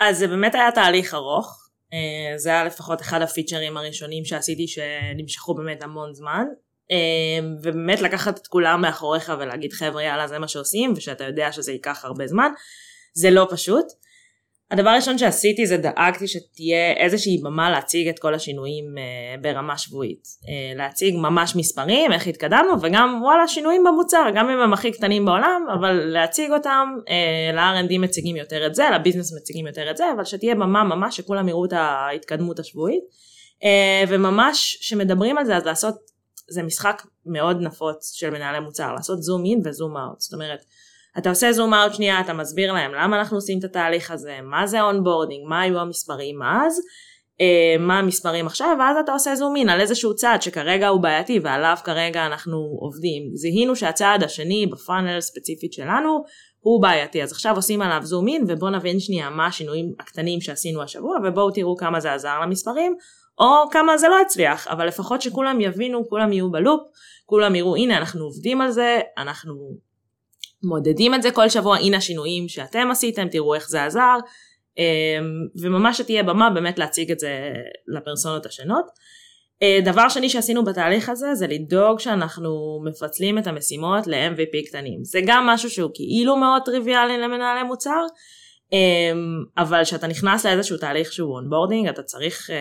אז 0.00 0.18
זה 0.18 0.28
באמת 0.28 0.54
היה 0.54 0.72
תהליך 0.72 1.14
ארוך, 1.14 1.68
אה, 1.92 2.38
זה 2.38 2.48
היה 2.48 2.64
לפחות 2.64 3.00
אחד 3.00 3.22
ה 3.22 3.27
featureים 3.27 3.76
הראשונים 3.76 4.24
שעשיתי 4.24 4.66
שנמשכו 4.66 5.54
באמת 5.54 5.82
המון 5.82 6.14
זמן, 6.14 6.44
אה, 6.90 7.46
ובאמת 7.62 8.00
לקחת 8.00 8.38
את 8.38 8.46
כולם 8.46 8.80
מאחוריך 8.80 9.32
ולהגיד 9.38 9.72
חבר'ה 9.72 10.02
יאללה 10.02 10.28
זה 10.28 10.38
מה 10.38 10.48
שעושים 10.48 10.92
ושאתה 10.96 11.24
יודע 11.24 11.52
שזה 11.52 11.72
ייקח 11.72 12.04
הרבה 12.04 12.26
זמן, 12.26 12.50
זה 13.14 13.30
לא 13.30 13.46
פשוט. 13.50 13.86
הדבר 14.70 14.90
הראשון 14.90 15.18
שעשיתי 15.18 15.66
זה 15.66 15.76
דאגתי 15.76 16.28
שתהיה 16.28 16.92
איזושהי 16.96 17.38
במה 17.44 17.70
להציג 17.70 18.08
את 18.08 18.18
כל 18.18 18.34
השינויים 18.34 18.84
uh, 18.84 19.40
ברמה 19.40 19.78
שבועית. 19.78 20.22
Uh, 20.22 20.78
להציג 20.78 21.14
ממש 21.16 21.56
מספרים, 21.56 22.12
איך 22.12 22.26
התקדמנו, 22.26 22.82
וגם 22.82 23.20
וואלה 23.22 23.48
שינויים 23.48 23.84
במוצר, 23.84 24.24
גם 24.34 24.50
אם 24.50 24.58
הם 24.58 24.72
הכי 24.72 24.92
קטנים 24.92 25.24
בעולם, 25.24 25.66
אבל 25.78 25.92
להציג 25.92 26.52
אותם, 26.52 26.88
uh, 26.98 27.56
ל-R&D 27.56 27.98
מציגים 27.98 28.36
יותר 28.36 28.66
את 28.66 28.74
זה, 28.74 28.84
לביזנס 28.94 29.36
מציגים 29.36 29.66
יותר 29.66 29.90
את 29.90 29.96
זה, 29.96 30.04
אבל 30.16 30.24
שתהיה 30.24 30.54
במה 30.54 30.84
ממש 30.84 31.16
שכולם 31.16 31.48
יראו 31.48 31.64
את 31.64 31.72
ההתקדמות 31.72 32.58
השבועית. 32.58 33.02
וממש 34.08 34.78
שמדברים 34.80 35.38
על 35.38 35.44
זה, 35.44 35.56
אז 35.56 35.64
לעשות, 35.66 35.94
זה 36.48 36.62
משחק 36.62 37.02
מאוד 37.26 37.60
נפוץ 37.60 38.12
של 38.12 38.30
מנהלי 38.30 38.60
מוצר, 38.60 38.92
לעשות 38.92 39.22
זום 39.22 39.44
אין 39.44 39.60
וזום 39.64 39.96
אאוט. 39.96 40.20
זאת 40.20 40.34
אומרת, 40.34 40.64
אתה 41.18 41.30
עושה 41.30 41.52
zoom 41.52 41.74
out 41.74 41.94
שנייה, 41.94 42.20
אתה 42.20 42.32
מסביר 42.32 42.72
להם 42.72 42.94
למה 42.94 43.18
אנחנו 43.18 43.36
עושים 43.36 43.58
את 43.58 43.64
התהליך 43.64 44.10
הזה, 44.10 44.38
מה 44.42 44.66
זה 44.66 44.80
onboarding, 44.80 45.48
מה 45.48 45.60
היו 45.60 45.78
המספרים 45.78 46.42
אז, 46.42 46.80
אה, 47.40 47.78
מה 47.78 47.98
המספרים 47.98 48.46
עכשיו, 48.46 48.76
ואז 48.78 48.96
אתה 49.04 49.12
עושה 49.12 49.34
zoom 49.34 49.56
in 49.56 49.68
על 49.68 49.80
איזשהו 49.80 50.14
צעד 50.14 50.42
שכרגע 50.42 50.88
הוא 50.88 51.00
בעייתי 51.00 51.40
ועליו 51.42 51.76
כרגע 51.84 52.26
אנחנו 52.26 52.56
עובדים. 52.80 53.30
זיהינו 53.34 53.76
שהצעד 53.76 54.22
השני 54.22 54.66
ב 54.66 54.74
funnel 54.74 55.20
ספציפית 55.20 55.72
שלנו 55.72 56.24
הוא 56.60 56.82
בעייתי, 56.82 57.22
אז 57.22 57.32
עכשיו 57.32 57.56
עושים 57.56 57.82
עליו 57.82 58.00
zoom 58.02 58.28
in 58.28 58.44
ובואו 58.48 58.70
נבין 58.70 59.00
שנייה 59.00 59.30
מה 59.30 59.46
השינויים 59.46 59.92
הקטנים 60.00 60.40
שעשינו 60.40 60.82
השבוע 60.82 61.18
ובואו 61.24 61.50
תראו 61.50 61.76
כמה 61.76 62.00
זה 62.00 62.12
עזר 62.12 62.40
למספרים, 62.42 62.96
או 63.38 63.70
כמה 63.70 63.98
זה 63.98 64.08
לא 64.08 64.20
הצליח, 64.20 64.68
אבל 64.68 64.86
לפחות 64.86 65.22
שכולם 65.22 65.60
יבינו, 65.60 66.08
כולם 66.08 66.32
יהיו 66.32 66.50
ב 66.50 66.55
loop, 66.55 66.80
כולם 67.26 67.54
יראו 67.54 67.76
הנה 67.76 67.98
אנחנו 67.98 68.24
עובדים 68.24 68.60
על 68.60 68.70
זה, 68.70 69.00
אנחנו 69.18 69.54
מודדים 70.62 71.14
את 71.14 71.22
זה 71.22 71.30
כל 71.30 71.48
שבוע, 71.48 71.76
הנה 71.76 71.96
השינויים 71.96 72.48
שאתם 72.48 72.88
עשיתם, 72.90 73.28
תראו 73.28 73.54
איך 73.54 73.68
זה 73.68 73.84
עזר, 73.84 74.16
אמ, 74.78 75.62
וממש 75.62 75.98
שתהיה 75.98 76.22
במה 76.22 76.50
באמת 76.50 76.78
להציג 76.78 77.10
את 77.10 77.18
זה 77.18 77.52
לפרסונות 77.86 78.46
השונות. 78.46 78.84
אה, 79.62 79.78
דבר 79.84 80.08
שני 80.08 80.28
שעשינו 80.28 80.64
בתהליך 80.64 81.08
הזה 81.08 81.34
זה 81.34 81.46
לדאוג 81.46 82.00
שאנחנו 82.00 82.80
מפצלים 82.84 83.38
את 83.38 83.46
המשימות 83.46 84.06
ל-MVP 84.06 84.68
קטנים. 84.68 85.04
זה 85.04 85.20
גם 85.26 85.46
משהו 85.46 85.70
שהוא 85.70 85.90
כאילו 85.94 86.36
מאוד 86.36 86.62
טריוויאלי 86.64 87.18
למנהלי 87.18 87.62
מוצר, 87.62 88.06
אמ, 88.72 89.44
אבל 89.58 89.84
כשאתה 89.84 90.06
נכנס 90.06 90.46
לאיזשהו 90.46 90.76
תהליך 90.76 91.12
שהוא 91.12 91.34
onboarding 91.34 91.88
אתה 91.88 92.02
צריך 92.02 92.50
אה, 92.50 92.56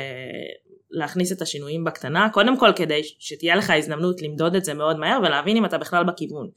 להכניס 0.92 1.32
את 1.32 1.42
השינויים 1.42 1.84
בקטנה, 1.84 2.30
קודם 2.30 2.58
כל 2.58 2.72
כדי 2.76 3.02
שתהיה 3.20 3.56
לך 3.56 3.70
הזדמנות 3.70 4.22
למדוד 4.22 4.56
את 4.56 4.66
זה 4.66 4.74
מאוד 4.74 5.00
מהר 5.00 5.20
ולהבין 5.24 5.58
אם 5.58 5.66
אתה 5.66 5.78
בכלל 5.78 6.04
בכיוון. 6.04 6.50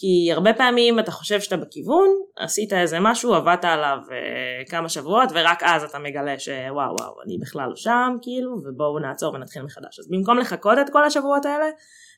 כי 0.00 0.32
הרבה 0.32 0.54
פעמים 0.54 0.98
אתה 0.98 1.10
חושב 1.10 1.40
שאתה 1.40 1.56
בכיוון, 1.56 2.08
עשית 2.36 2.72
איזה 2.72 3.00
משהו, 3.00 3.34
עבדת 3.34 3.64
עליו 3.64 3.98
uh, 4.06 4.70
כמה 4.70 4.88
שבועות, 4.88 5.28
ורק 5.34 5.62
אז 5.62 5.82
אתה 5.82 5.98
מגלה 5.98 6.38
שוואו 6.38 6.94
וואו, 6.98 7.22
אני 7.26 7.38
בכלל 7.38 7.68
לא 7.68 7.76
שם, 7.76 8.16
כאילו, 8.22 8.50
ובואו 8.50 8.98
נעצור 8.98 9.34
ונתחיל 9.34 9.62
מחדש. 9.62 9.98
אז 9.98 10.08
במקום 10.10 10.38
לחכות 10.38 10.78
את 10.80 10.90
כל 10.92 11.04
השבועות 11.04 11.44
האלה, 11.44 11.66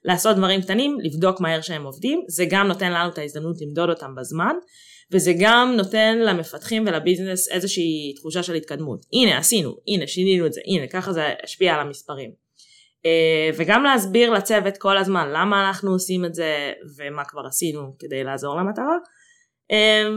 לעשות 0.05 0.37
דברים 0.37 0.63
קטנים, 0.63 0.99
לבדוק 1.01 1.41
מהר 1.41 1.61
שהם 1.61 1.85
עובדים, 1.85 2.23
זה 2.29 2.45
גם 2.51 2.67
נותן 2.67 2.93
לנו 2.93 3.11
את 3.11 3.19
ההזדמנות 3.19 3.57
למדוד 3.61 3.91
אותם 3.91 4.15
בזמן, 4.15 4.55
וזה 5.13 5.33
גם 5.41 5.75
נותן 5.77 6.19
למפתחים 6.19 6.85
ולביזנס 6.87 7.49
איזושהי 7.49 8.15
תחושה 8.17 8.43
של 8.43 8.55
התקדמות. 8.55 9.07
הנה 9.13 9.39
עשינו, 9.39 9.77
הנה 9.89 10.07
שינינו 10.07 10.47
את 10.47 10.53
זה, 10.53 10.61
הנה 10.67 10.87
ככה 10.87 11.13
זה 11.13 11.29
השפיע 11.45 11.75
על 11.75 11.81
המספרים. 11.81 12.50
אה, 13.07 13.51
וגם 13.57 13.83
להסביר 13.85 14.31
לצוות 14.31 14.77
כל 14.79 14.97
הזמן 14.99 15.29
למה 15.33 15.69
אנחנו 15.69 15.91
עושים 15.91 16.25
את 16.25 16.35
זה 16.35 16.73
ומה 16.99 17.25
כבר 17.25 17.47
עשינו 17.47 17.97
כדי 17.99 18.25
לעזור 18.25 18.57
למטרה. 18.57 18.97
אה, 19.71 20.09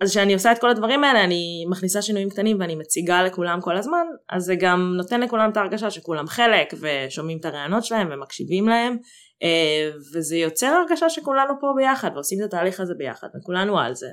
אז 0.00 0.10
כשאני 0.10 0.34
עושה 0.34 0.52
את 0.52 0.58
כל 0.58 0.70
הדברים 0.70 1.04
האלה 1.04 1.24
אני 1.24 1.64
מכניסה 1.70 2.02
שינויים 2.02 2.30
קטנים 2.30 2.60
ואני 2.60 2.74
מציגה 2.74 3.22
לכולם 3.22 3.60
כל 3.60 3.76
הזמן 3.76 4.06
אז 4.30 4.44
זה 4.44 4.54
גם 4.54 4.94
נותן 4.96 5.20
לכולם 5.20 5.50
את 5.50 5.56
ההרגשה 5.56 5.90
שכולם 5.90 6.26
חלק 6.26 6.74
ושומעים 6.80 7.38
את 7.38 7.44
הרעיונות 7.44 7.84
שלהם 7.84 8.08
ומקשיבים 8.12 8.68
להם 8.68 8.96
אה, 9.42 9.90
וזה 10.14 10.36
יוצר 10.36 10.66
הרגשה 10.66 11.10
שכולנו 11.10 11.54
פה 11.60 11.66
ביחד 11.76 12.10
ועושים 12.14 12.38
את 12.40 12.44
התהליך 12.44 12.80
הזה 12.80 12.94
ביחד 12.98 13.28
וכולנו 13.38 13.78
על 13.78 13.94
זה 13.94 14.06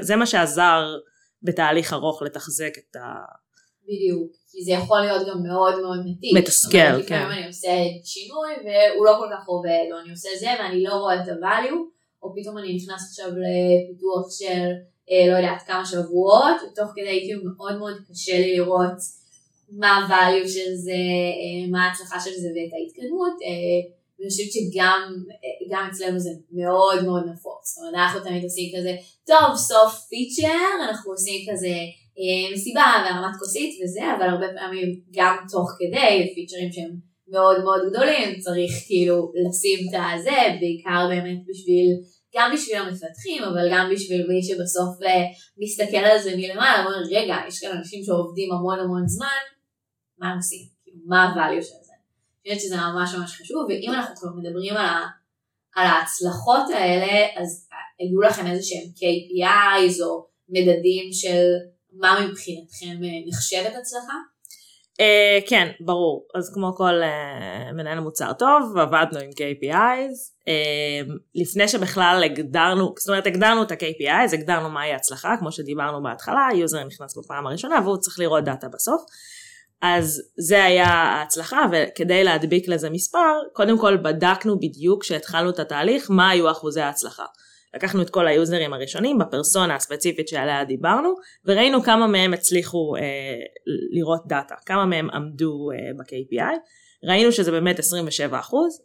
וזה 0.00 0.16
מה 0.16 0.26
שעזר 0.26 0.96
בתהליך 1.42 1.92
ארוך 1.92 2.22
לתחזק 2.22 2.72
את 2.78 2.96
ה... 2.96 3.00
בדיוק, 3.84 4.32
כי 4.50 4.64
זה 4.64 4.72
יכול 4.72 5.00
להיות 5.00 5.28
גם 5.28 5.42
מאוד 5.42 5.80
מאוד 5.80 5.98
מתיש. 6.06 6.34
מתסכל, 6.34 6.78
כן. 6.78 6.98
לפעמים 6.98 7.38
אני 7.38 7.46
עושה 7.46 7.68
שינוי 8.04 8.50
והוא 8.64 9.06
לא 9.06 9.16
כל 9.18 9.28
כך 9.32 9.48
עובד, 9.48 9.86
או 9.92 10.00
אני 10.00 10.10
עושה 10.10 10.28
זה 10.40 10.50
ואני 10.58 10.82
לא 10.82 10.94
רואה 10.94 11.22
את 11.22 11.28
הvalue, 11.28 11.78
או 12.22 12.34
פתאום 12.36 12.58
אני 12.58 12.76
נכנס 12.76 13.08
עכשיו 13.08 13.28
לפיתוח 13.28 14.26
של 14.38 14.70
אה, 15.10 15.32
לא 15.32 15.36
יודעת 15.36 15.62
כמה 15.66 15.84
שבועות, 15.86 16.56
ותוך 16.62 16.90
כדי 16.96 17.22
כאילו 17.24 17.40
מאוד 17.44 17.78
מאוד 17.78 17.96
קשה 18.10 18.38
לי 18.38 18.56
לראות 18.56 18.98
מה 19.70 19.88
ה-value 19.88 20.48
של 20.48 20.74
זה, 20.74 20.92
אה, 20.92 21.70
מה 21.70 21.86
ההצלחה 21.86 22.20
של 22.20 22.34
זה 22.42 22.48
ואת 22.48 22.72
ההתקדמות. 22.72 23.32
ואני 24.18 24.30
חושבת 24.30 24.52
שגם 24.52 25.88
אצלנו 25.90 26.18
זה 26.18 26.30
מאוד 26.52 27.04
מאוד 27.04 27.22
נפוץ. 27.32 27.74
זאת 27.74 27.78
אומרת, 27.78 27.94
אנחנו 27.94 28.20
תמיד 28.20 28.44
עושים 28.44 28.72
כזה, 28.78 28.96
טוב, 29.26 29.56
סוף 29.56 30.06
פיצ'ר, 30.08 30.84
אנחנו 30.88 31.12
עושים 31.12 31.52
כזה 31.52 31.74
מסיבה 32.54 32.86
והרמת 33.04 33.36
כוסית 33.38 33.70
וזה, 33.82 34.04
אבל 34.16 34.28
הרבה 34.28 34.46
פעמים 34.58 35.00
גם 35.14 35.36
תוך 35.50 35.68
כדי 35.78 36.32
פיצ'רים 36.34 36.72
שהם 36.72 36.92
מאוד 37.28 37.64
מאוד 37.64 37.80
גדולים, 37.90 38.40
צריך 38.40 38.72
כאילו 38.86 39.32
לשים 39.34 39.78
את 39.88 39.94
הזה, 40.14 40.38
בעיקר 40.60 41.06
באמת 41.08 41.38
בשביל 41.48 41.86
גם 42.34 42.50
בשביל 42.54 42.76
המפתחים, 42.76 43.42
אבל 43.42 43.68
גם 43.72 43.90
בשביל 43.92 44.26
מי 44.28 44.42
שבסוף 44.42 45.02
אה, 45.02 45.24
מסתכל 45.58 45.96
על 45.96 46.18
זה 46.18 46.36
מלמעלה, 46.36 46.84
אומר, 46.84 46.96
רגע, 47.10 47.36
יש 47.48 47.60
כאן 47.60 47.70
אנשים 47.78 48.04
שעובדים 48.04 48.52
המון 48.52 48.78
המון 48.80 49.06
זמן, 49.06 49.42
מה 50.18 50.30
הם 50.30 50.36
עושים? 50.36 50.64
כאילו, 50.84 50.98
מה 51.06 51.32
הvalue 51.32 51.62
של 51.62 51.78
זה? 51.82 51.92
אני 52.46 52.54
חושבת 52.54 52.60
שזה 52.60 52.76
ממש 52.76 53.14
ממש 53.14 53.40
חשוב, 53.40 53.66
ואם 53.68 53.90
אנחנו 53.94 54.16
כבר 54.16 54.30
מדברים 54.36 54.76
על, 54.76 54.86
ה, 54.86 55.06
על 55.76 55.86
ההצלחות 55.86 56.70
האלה, 56.74 57.26
אז 57.36 57.68
היו 57.98 58.20
לכם 58.20 58.46
איזה 58.46 58.62
שהם 58.62 58.86
KPIs 58.96 60.04
או 60.04 60.26
מדדים 60.48 61.12
של 61.12 61.44
מה 62.00 62.26
מבחינתכם 62.28 63.04
אה, 63.04 63.28
נחשבת 63.28 63.76
הצלחה? 63.80 64.14
אה, 65.00 65.48
כן, 65.48 65.70
ברור. 65.80 66.26
אז 66.34 66.50
כמו 66.54 66.74
כל 66.76 67.00
אה, 67.02 67.72
מנהל 67.72 68.00
מוצר 68.00 68.32
טוב, 68.32 68.78
עבדנו 68.78 69.20
עם 69.20 69.30
KPIs. 69.30 70.16
אה, 70.48 71.12
לפני 71.34 71.68
שבכלל 71.68 72.22
הגדרנו, 72.24 72.94
זאת 72.98 73.08
אומרת 73.08 73.26
הגדרנו 73.26 73.62
את 73.62 73.72
ה-KPIs, 73.72 74.34
הגדרנו 74.34 74.70
מהי 74.70 74.94
הצלחה, 74.94 75.34
כמו 75.38 75.52
שדיברנו 75.52 76.02
בהתחלה, 76.02 76.46
ה 76.52 76.58
user 76.58 76.84
נכנס 76.84 77.18
בפעם 77.18 77.46
הראשונה 77.46 77.80
והוא 77.84 77.96
צריך 77.96 78.18
לראות 78.18 78.44
דאטה 78.44 78.68
בסוף. 78.68 79.02
אז 79.82 80.22
זה 80.38 80.64
היה 80.64 80.86
ההצלחה, 80.86 81.64
וכדי 81.72 82.24
להדביק 82.24 82.68
לזה 82.68 82.90
מספר, 82.90 83.32
קודם 83.52 83.78
כל 83.78 83.96
בדקנו 83.96 84.58
בדיוק 84.58 85.02
כשהתחלנו 85.02 85.50
את 85.50 85.58
התהליך, 85.58 86.10
מה 86.10 86.30
היו 86.30 86.50
אחוזי 86.50 86.80
ההצלחה. 86.80 87.24
לקחנו 87.74 88.02
את 88.02 88.10
כל 88.10 88.28
היוזרים 88.28 88.72
הראשונים 88.72 89.18
בפרסונה 89.18 89.74
הספציפית 89.74 90.28
שעליה 90.28 90.64
דיברנו 90.64 91.14
וראינו 91.44 91.82
כמה 91.82 92.06
מהם 92.06 92.34
הצליחו 92.34 92.96
אה, 92.96 93.02
לראות 93.92 94.22
דאטה, 94.26 94.54
כמה 94.66 94.84
מהם 94.84 95.10
עמדו 95.10 95.70
אה, 95.72 95.76
ב-KPI. 95.98 96.58
ראינו 97.08 97.32
שזה 97.32 97.50
באמת 97.50 97.78
27%, 97.78 97.82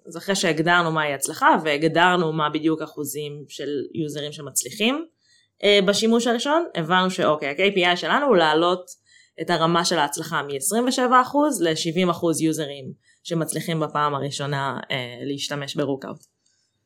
אז 0.08 0.18
אחרי 0.18 0.36
שהגדרנו 0.36 0.92
מהי 0.92 1.14
הצלחה 1.14 1.56
והגדרנו 1.64 2.34
מה 2.34 2.50
בדיוק 2.50 2.82
אחוזים 2.82 3.44
של 3.48 3.70
יוזרים 4.04 4.32
שמצליחים 4.32 5.06
אה, 5.64 5.80
בשימוש 5.86 6.28
הראשון, 6.28 6.66
הבנו 6.76 7.12
שאוקיי, 7.12 7.50
ה-KPI 7.50 7.96
שלנו 7.96 8.26
הוא 8.26 8.38
להעלות 8.38 8.86
את 9.42 9.50
הרמה 9.50 9.86
של 9.86 10.00
ההצלחה 10.00 10.42
מ-27% 10.42 11.36
ל-70% 11.62 12.44
יוזרים 12.44 12.86
שמצליחים 13.24 13.80
בפעם 13.80 14.16
הראשונה 14.16 14.80
אה, 14.92 15.16
להשתמש 15.22 15.76
ב 15.76 15.83
Rookout. 15.83 16.39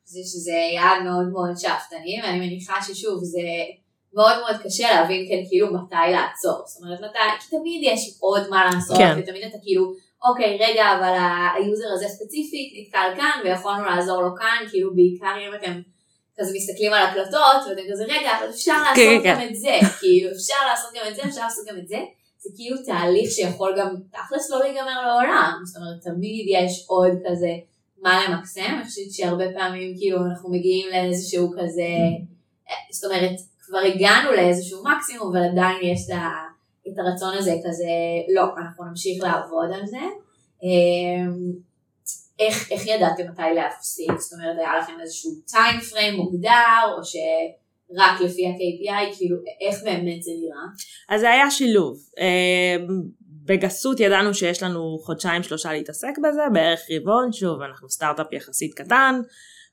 זה 0.05 0.19
שזה 0.23 0.57
יעד 0.75 1.03
מאוד 1.03 1.27
מאוד 1.31 1.57
שאפתני, 1.57 2.19
ואני 2.23 2.39
מניחה 2.39 2.73
ששוב, 2.87 3.23
זה 3.23 3.39
מאוד 4.13 4.39
מאוד 4.39 4.55
קשה 4.63 4.91
להבין 4.91 5.25
כן 5.29 5.49
כאילו 5.49 5.67
מתי 5.73 6.11
לעצור. 6.11 6.63
זאת 6.65 6.81
אומרת, 6.81 6.99
מתי, 6.99 7.19
כי 7.39 7.57
תמיד 7.57 7.81
יש 7.83 8.17
עוד 8.19 8.49
מה 8.49 8.65
לעשות, 8.65 8.97
כן. 8.97 9.15
ותמיד 9.17 9.43
אתה 9.43 9.57
כאילו, 9.63 9.93
אוקיי, 10.29 10.57
רגע, 10.61 10.85
אבל 10.97 11.13
ה 11.55 11.62
user 11.62 11.87
הזה 11.93 12.07
ספציפית 12.07 12.73
נתקל 12.75 13.09
כאן, 13.15 13.41
ויכולנו 13.43 13.85
לעזור 13.85 14.21
לו 14.21 14.35
כאן, 14.35 14.69
כאילו 14.69 14.95
בעיקר 14.95 15.35
אם 15.47 15.55
אתם 15.55 15.81
כזה 16.37 16.51
מסתכלים 16.55 16.93
על 16.93 17.07
הקלטות, 17.07 17.61
ואתם 17.69 17.81
כזה, 17.91 18.03
רגע, 18.03 18.29
אבל 18.39 18.49
אפשר 18.49 18.77
לעשות 18.83 18.95
כן, 18.95 19.19
כן, 19.23 19.29
גם 19.29 19.37
כן. 19.39 19.47
את 19.47 19.55
זה, 19.55 19.79
כאילו, 19.99 20.31
אפשר 20.31 20.61
לעשות 20.69 20.91
גם 20.95 21.11
את 21.11 21.15
זה, 21.15 21.21
אפשר 21.23 21.41
לעשות 21.41 21.65
גם 21.69 21.77
את 21.77 21.87
זה. 21.87 21.97
זה 22.43 22.49
כאילו 22.55 22.77
תהליך 22.85 23.31
שיכול 23.31 23.75
גם 23.79 23.95
תכלס 24.11 24.49
לא 24.49 24.59
להיגמר 24.59 25.07
לעולם, 25.07 25.53
זאת 25.65 25.77
אומרת 25.77 26.01
תמיד 26.03 26.45
יש 26.49 26.85
עוד 26.87 27.11
כזה 27.25 27.51
מה 28.03 28.27
למקסם, 28.27 28.75
אני 28.75 28.83
חושבת 28.83 29.11
שהרבה 29.11 29.45
פעמים 29.53 29.97
כאילו 29.97 30.17
אנחנו 30.25 30.49
מגיעים 30.51 30.87
לאיזשהו 30.89 31.51
כזה, 31.59 31.87
זאת 32.91 33.11
אומרת 33.11 33.35
כבר 33.59 33.77
הגענו 33.77 34.31
לאיזשהו 34.31 34.83
מקסימום 34.83 35.35
אבל 35.35 35.45
עדיין 35.51 35.77
יש 35.81 35.99
את 36.87 36.97
הרצון 36.97 37.37
הזה 37.37 37.51
כזה, 37.65 37.85
לא, 38.35 38.43
אנחנו 38.57 38.85
נמשיך 38.85 39.23
לעבוד 39.23 39.69
על 39.73 39.85
זה. 39.85 39.97
אמ, 40.63 41.51
איך, 42.39 42.71
איך 42.71 42.87
ידעתם 42.87 43.23
מתי 43.31 43.41
להפסיק? 43.55 44.11
זאת 44.17 44.33
אומרת, 44.33 44.57
היה 44.57 44.79
לכם 44.79 44.93
איזשהו 45.01 45.31
time 45.49 45.91
frame 45.91 46.15
מוגדר, 46.15 46.95
או 46.97 47.03
שרק 47.03 48.21
לפי 48.21 48.47
ה-KPI, 48.47 49.17
כאילו, 49.17 49.37
איך 49.61 49.83
באמת 49.83 50.23
זה 50.23 50.31
נראה? 50.41 50.65
אז 51.09 51.21
זה 51.21 51.29
היה 51.29 51.51
שילוב. 51.51 51.97
בגסות 53.45 53.99
ידענו 53.99 54.33
שיש 54.33 54.63
לנו 54.63 54.97
חודשיים 55.01 55.43
שלושה 55.43 55.73
להתעסק 55.73 56.13
בזה, 56.23 56.41
בערך 56.53 56.79
רבעון, 56.91 57.31
שוב 57.33 57.61
אנחנו 57.61 57.89
סטארט-אפ 57.89 58.33
יחסית 58.33 58.73
קטן, 58.73 59.21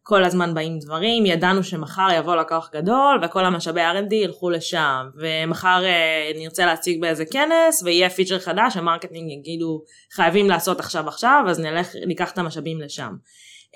כל 0.02 0.24
הזמן 0.24 0.54
באים 0.54 0.78
דברים, 0.78 1.26
ידענו 1.26 1.62
שמחר 1.62 2.08
יבוא 2.16 2.36
לקוח 2.36 2.70
גדול 2.74 3.20
וכל 3.22 3.44
המשאבי 3.44 3.80
R&D 3.80 4.14
ילכו 4.14 4.50
לשם, 4.50 5.06
ומחר 5.16 5.84
אה, 5.84 6.30
נרצה 6.34 6.66
להציג 6.66 7.00
באיזה 7.00 7.24
כנס 7.24 7.82
ויהיה 7.84 8.10
feature 8.10 8.38
חדש, 8.38 8.76
ה 8.76 8.82
marketing 8.82 9.30
יגידו 9.30 9.82
חייבים 10.12 10.50
לעשות 10.50 10.80
עכשיו 10.80 11.08
עכשיו, 11.08 11.44
אז 11.48 11.60
נלך, 11.60 11.88
ניקח 12.06 12.30
את 12.32 12.38
המשאבים 12.38 12.80
לשם. 12.80 13.12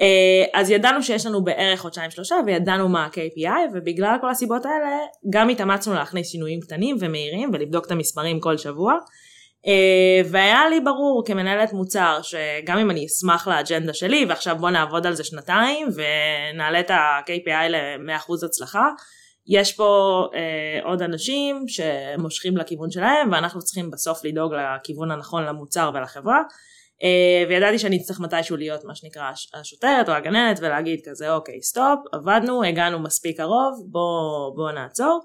אה, 0.00 0.60
אז 0.60 0.70
ידענו 0.70 1.02
שיש 1.02 1.26
לנו 1.26 1.44
בערך 1.44 1.80
חודשיים 1.80 2.10
שלושה 2.10 2.36
וידענו 2.46 2.88
מה 2.88 3.04
ה-KPI 3.04 3.70
ובגלל 3.74 4.16
כל 4.20 4.30
הסיבות 4.30 4.66
האלה 4.66 4.98
גם 5.30 5.48
התאמצנו 5.48 5.94
להכניס 5.94 6.28
שינויים 6.28 6.60
קטנים 6.60 6.96
ומהירים 7.00 7.50
ולבדוק 7.52 7.86
את 7.86 7.90
המספרים 7.90 8.40
כל 8.40 8.56
שבוע. 8.56 8.94
אה, 9.66 10.28
והיה 10.30 10.68
לי 10.68 10.80
ברור 10.80 11.22
כמנהלת 11.26 11.72
מוצר 11.72 12.18
שגם 12.22 12.78
אם 12.78 12.90
אני 12.90 13.06
אשמח 13.06 13.48
לאג'נדה 13.48 13.94
שלי 13.94 14.26
ועכשיו 14.28 14.56
בוא 14.58 14.70
נעבוד 14.70 15.06
על 15.06 15.14
זה 15.14 15.24
שנתיים 15.24 15.88
ונעלה 15.94 16.80
את 16.80 16.90
ה-KPI 16.90 17.68
ל-100% 17.68 18.46
הצלחה, 18.46 18.88
יש 19.46 19.72
פה 19.72 20.22
אה, 20.34 20.84
עוד 20.84 21.02
אנשים 21.02 21.64
שמושכים 21.68 22.56
לכיוון 22.56 22.90
שלהם 22.90 23.32
ואנחנו 23.32 23.60
צריכים 23.60 23.90
בסוף 23.90 24.24
לדאוג 24.24 24.54
לכיוון 24.54 25.10
הנכון 25.10 25.44
למוצר 25.44 25.90
ולחברה. 25.94 26.42
אה, 27.02 27.44
וידעתי 27.48 27.78
שאני 27.78 27.96
אצטרך 27.96 28.20
מתישהו 28.20 28.56
להיות 28.56 28.84
מה 28.84 28.94
שנקרא 28.94 29.30
השוטרת 29.54 30.08
או 30.08 30.14
הגננת 30.14 30.58
ולהגיד 30.60 31.00
כזה 31.08 31.32
אוקיי 31.34 31.62
סטופ 31.62 31.98
עבדנו 32.12 32.64
הגענו 32.64 32.98
מספיק 32.98 33.36
קרוב 33.36 33.82
בוא, 33.90 34.56
בוא 34.56 34.72
נעצור 34.72 35.20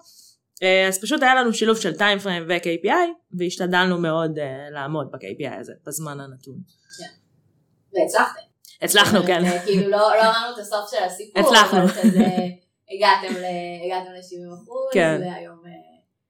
אז 0.88 1.02
פשוט 1.02 1.24
היה 1.24 1.36
לנו 1.36 1.54
שילוב 1.54 1.78
של 1.78 1.98
טיים 1.98 2.20
פריים 2.20 2.44
ו-KPI 2.48 3.38
והשתדלנו 3.40 3.98
מאוד 3.98 4.38
uh, 4.38 4.74
לעמוד 4.74 5.12
ב-KPI 5.12 5.60
הזה 5.60 5.74
בזמן 5.88 6.20
הנתון. 6.20 6.56
כן. 7.00 8.00
והצלחתם. 8.00 8.42
הצלחנו 8.82 9.24
כן. 9.24 9.46
אה, 9.46 9.66
כאילו 9.66 9.90
לא, 9.90 9.98
לא 9.98 10.22
אמרנו 10.22 10.54
את 10.54 10.60
הסוף 10.60 10.92
של 10.92 11.04
הסיפור. 11.04 11.44
הצלחנו. 11.44 11.80
הגעתם 12.92 13.34
ל-70 13.42 14.54
אחוז 14.54 14.90
כן. 14.94 15.22
והיום... 15.22 15.64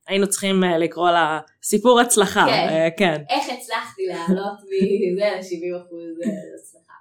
היינו 0.07 0.29
צריכים 0.29 0.63
לקרוא 0.79 1.09
לה 1.09 1.39
סיפור 1.63 1.99
הצלחה. 1.99 2.45
כן. 2.45 2.87
כן. 2.97 3.21
איך 3.29 3.45
הצלחתי 3.49 4.01
לעלות 4.07 4.59
מזה 4.59 5.25
ל-70 5.25 5.77
אחוז 5.77 6.17
הצלחה. 6.59 6.93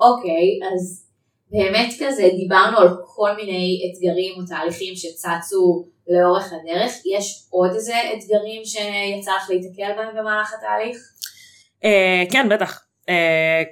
אוקיי, 0.00 0.60
אז 0.74 1.05
באמת 1.50 1.92
כזה 2.00 2.28
דיברנו 2.36 2.78
על 2.78 2.88
כל 3.06 3.36
מיני 3.36 3.78
אתגרים 3.86 4.34
או 4.36 4.46
תהליכים 4.46 4.96
שצצו 4.96 5.86
לאורך 6.08 6.52
הדרך. 6.52 6.92
יש 7.16 7.46
עוד 7.50 7.70
איזה 7.74 7.94
אתגרים 8.12 8.64
שיצא 8.64 9.32
לך 9.36 9.50
להתקל 9.50 9.92
בהם 9.96 10.16
במהלך 10.16 10.52
התהליך? 10.58 10.96
Uh, 11.82 12.32
כן, 12.32 12.48
בטח. 12.50 12.82
Uh, 13.02 13.08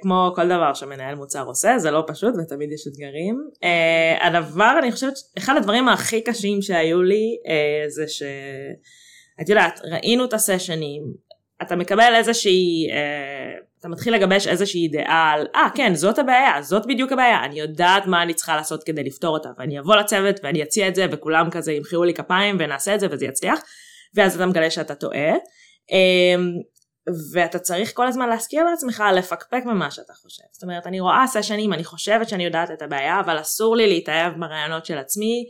כמו 0.01 0.31
כל 0.35 0.45
דבר 0.45 0.73
שמנהל 0.73 1.15
מוצר 1.15 1.43
עושה, 1.45 1.79
זה 1.79 1.91
לא 1.91 2.03
פשוט 2.07 2.33
ותמיד 2.39 2.71
יש 2.71 2.87
אתגרים. 2.87 3.49
Uh, 3.55 4.25
הדבר, 4.25 4.75
אני 4.79 4.91
חושבת, 4.91 5.13
אחד 5.37 5.53
הדברים 5.57 5.87
הכי 5.89 6.21
קשים 6.21 6.61
שהיו 6.61 7.03
לי 7.03 7.37
uh, 7.45 7.89
זה 7.89 8.07
ש... 8.07 8.23
את 9.41 9.49
יודעת, 9.49 9.79
ראינו 9.91 10.25
את 10.25 10.33
הסשנים, 10.33 11.03
אתה 11.61 11.75
מקבל 11.75 12.13
איזושהי, 12.15 12.87
אתה 13.85 13.93
מתחיל 13.93 14.15
לגבש 14.15 14.47
איזושהי 14.47 14.87
דעה 14.87 15.31
על, 15.31 15.47
אה 15.55 15.67
ah, 15.67 15.77
כן 15.77 15.95
זאת 15.95 16.19
הבעיה, 16.19 16.61
זאת 16.61 16.85
בדיוק 16.85 17.11
הבעיה, 17.11 17.45
אני 17.45 17.59
יודעת 17.59 18.05
מה 18.05 18.23
אני 18.23 18.33
צריכה 18.33 18.55
לעשות 18.55 18.83
כדי 18.83 19.03
לפתור 19.03 19.37
אותה, 19.37 19.49
ואני 19.57 19.79
אבוא 19.79 19.95
לצוות 19.95 20.35
ואני 20.43 20.63
אציע 20.63 20.87
את 20.87 20.95
זה 20.95 21.05
וכולם 21.11 21.49
כזה 21.51 21.71
ימחאו 21.71 22.03
לי 22.03 22.13
כפיים 22.13 22.57
ונעשה 22.59 22.95
את 22.95 22.99
זה 22.99 23.07
וזה 23.11 23.25
יצליח, 23.25 23.59
ואז 24.15 24.35
אתה 24.35 24.45
מגלה 24.45 24.71
שאתה 24.71 24.95
טועה, 24.95 25.29
אה, 25.91 26.35
ואתה 27.33 27.59
צריך 27.59 27.91
כל 27.93 28.07
הזמן 28.07 28.29
להזכיר 28.29 28.63
לעצמך 28.63 29.03
לפקפק 29.15 29.61
ממה 29.65 29.91
שאתה 29.91 30.13
חושב. 30.13 30.43
זאת 30.51 30.63
אומרת, 30.63 30.87
אני 30.87 30.99
רואה 30.99 31.23
סשנים, 31.27 31.73
אני 31.73 31.83
חושבת 31.83 32.29
שאני 32.29 32.45
יודעת 32.45 32.71
את 32.71 32.81
הבעיה, 32.81 33.19
אבל 33.19 33.41
אסור 33.41 33.75
לי 33.75 33.87
להתאהב 33.87 34.33
ברעיונות 34.39 34.85
של 34.85 34.97
עצמי, 34.97 35.45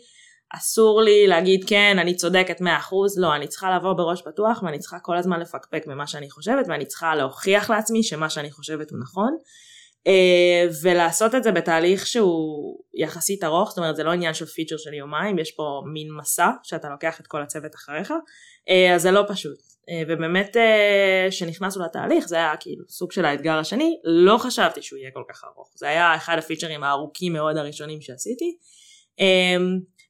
אסור 0.58 1.02
לי 1.02 1.28
להגיד 1.28 1.66
כן 1.68 1.98
אני 2.00 2.16
צודקת 2.16 2.62
100% 2.62 2.64
לא 3.18 3.36
אני 3.36 3.48
צריכה 3.48 3.76
לבוא 3.76 3.94
בראש 3.94 4.22
פתוח 4.22 4.64
ואני 4.64 4.80
צריכה 4.80 5.00
כל 5.00 5.18
הזמן 5.18 5.40
לפקפק 5.40 5.84
במה 5.88 6.08
שאני 6.08 6.30
חושבת 6.30 6.66
ואני 6.70 6.86
צריכה 6.86 7.16
להוכיח 7.16 7.70
לעצמי 7.70 8.04
שמה 8.04 8.30
שאני 8.30 8.52
חושבת 8.52 8.92
הוא 8.92 9.00
נכון. 9.00 9.38
uh, 10.08 10.74
ולעשות 10.84 11.36
את 11.36 11.44
זה 11.44 11.52
בתהליך 11.52 12.08
שהוא 12.08 12.78
יחסית 12.94 13.44
ארוך 13.44 13.70
זאת 13.70 13.78
אומרת 13.78 13.96
זה 13.96 14.04
לא 14.04 14.12
עניין 14.12 14.34
של 14.34 14.46
פיצ'ר 14.46 14.78
של 14.78 14.94
יומיים 14.94 15.40
יש 15.40 15.52
פה 15.52 15.82
מין 15.94 16.08
מסע 16.12 16.50
שאתה 16.64 16.90
לוקח 16.90 17.20
את 17.20 17.28
כל 17.28 17.42
הצוות 17.42 17.76
אחריך. 17.76 18.12
uh, 18.12 18.96
אז 18.96 19.02
זה 19.02 19.12
לא 19.12 19.24
פשוט. 19.28 19.58
אה, 19.90 20.04
ובאמת 20.08 20.58
כשנכנסנו 21.30 21.86
לתהליך 21.86 22.28
זה 22.28 22.36
היה 22.36 22.54
כאילו 22.60 22.84
סוג 22.90 23.12
של 23.12 23.26
האתגר 23.26 23.58
השני, 23.58 24.00
לא 24.04 24.38
חשבתי 24.38 24.82
שהוא 24.82 25.00
יהיה 25.00 25.12
כל 25.14 25.24
כך 25.30 25.44
ארוך, 25.44 25.72
זה 25.76 25.88
היה 25.90 26.16
אחד 26.16 26.38
הפיצ'רים 26.38 26.84
הארוכים 26.84 27.34
מאוד 27.34 27.58
הראשונים 27.58 28.02
שעשיתי. 28.02 28.58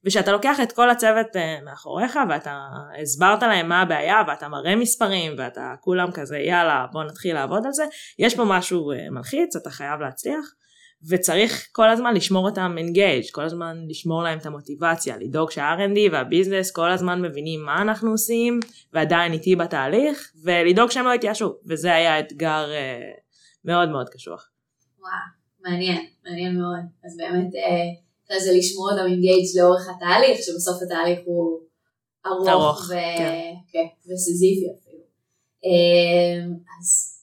ושאתה 0.06 0.32
לוקח 0.32 0.60
את 0.64 0.72
כל 0.72 0.90
הצוות 0.90 1.28
מאחוריך 1.66 2.20
ואתה 2.30 2.68
הסברת 3.02 3.44
להם 3.44 3.70
מה 3.70 3.82
הבעיה 3.82 4.22
ואתה 4.28 4.48
מראה 4.48 4.76
מספרים 4.76 5.36
ואתה 5.38 5.74
כולם 5.82 6.12
כזה 6.12 6.38
יאללה 6.38 6.86
בוא 6.92 7.04
נתחיל 7.04 7.34
לעבוד 7.34 7.66
על 7.66 7.72
זה, 7.72 7.84
יש 8.20 8.36
פה 8.36 8.46
משהו 8.46 8.92
מלחיץ, 9.12 9.56
אתה 9.56 9.70
חייב 9.70 10.00
להצליח. 10.00 10.46
וצריך 11.10 11.68
כל 11.72 11.90
הזמן 11.90 12.14
לשמור 12.14 12.50
אותם 12.50 12.76
engaged, 12.78 13.24
כל 13.32 13.44
הזמן 13.44 13.78
לשמור 13.88 14.24
להם 14.24 14.38
את 14.38 14.46
המוטיבציה, 14.46 15.18
לדאוג 15.18 15.52
שה-R&D 15.52 16.12
וה 16.12 16.24
business 16.24 16.72
כל 16.72 16.92
הזמן 16.92 17.22
מבינים 17.22 17.66
מה 17.66 17.82
אנחנו 17.82 18.12
עושים 18.12 18.60
ועדיין 18.94 19.34
איתי 19.34 19.56
בתהליך, 19.56 20.32
ולדאוג 20.44 20.92
שהם 20.92 21.06
לא 21.06 21.14
יתייאשו, 21.14 21.56
וזה 21.70 21.96
היה 21.96 22.20
אתגר 22.20 22.72
אה, 22.72 23.12
מאוד 23.66 23.90
מאוד 23.90 24.10
קשוח. 24.10 24.50
וואו, 25.00 25.14
מעניין, 25.60 26.06
מעניין 26.26 26.58
מאוד. 26.58 26.86
אז 27.06 27.18
באמת, 27.18 27.50
אה, 28.32 28.40
זה 28.40 28.52
לשמור 28.54 28.92
אותם 28.92 29.06
engaged 29.06 29.46
לאורך 29.58 29.90
התהליך, 29.90 30.38
שבסוף 30.38 30.82
התהליך 30.82 31.20
הוא 31.26 31.60
ארוך, 32.26 32.48
ארוך 32.48 32.90
ו- 32.90 33.18
כן. 33.18 33.54
כן, 33.72 34.14
וסיזיפי 34.14 34.66
אפילו. 34.66 35.04
אה, 35.66 36.46
אז 36.80 37.16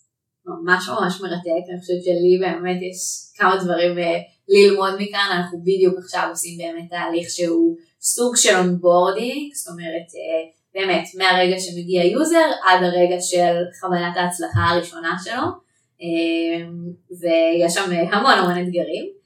ממש 0.47 0.89
ממש 0.89 1.21
מרתק, 1.21 1.65
אני 1.71 1.81
חושבת 1.81 2.05
שלי 2.05 2.39
באמת 2.41 2.79
יש 2.91 2.99
כמה 3.39 3.57
דברים 3.65 3.99
אה, 3.99 4.19
ללמוד 4.49 4.95
מכאן, 4.99 5.29
אנחנו 5.37 5.59
בדיוק 5.63 5.99
עכשיו 5.99 6.27
עושים 6.31 6.59
באמת 6.59 6.91
תהליך 6.91 7.31
שהוא 7.31 7.77
סוג 8.01 8.37
של 8.37 8.57
onboarding, 8.57 9.55
זאת 9.55 9.69
אומרת 9.69 10.09
אה, 10.19 10.43
באמת 10.75 11.05
מהרגע 11.19 11.59
שמגיע 11.59 12.05
user 12.05 12.49
עד 12.69 12.83
הרגע 12.83 13.21
של 13.21 13.55
חוויית 13.81 14.17
ההצלחה 14.17 14.61
הראשונה 14.71 15.17
שלו, 15.25 15.47
אה, 16.03 16.67
ויש 17.21 17.75
שם 17.75 17.91
המון 18.13 18.33
המון 18.33 18.59
אתגרים, 18.63 19.22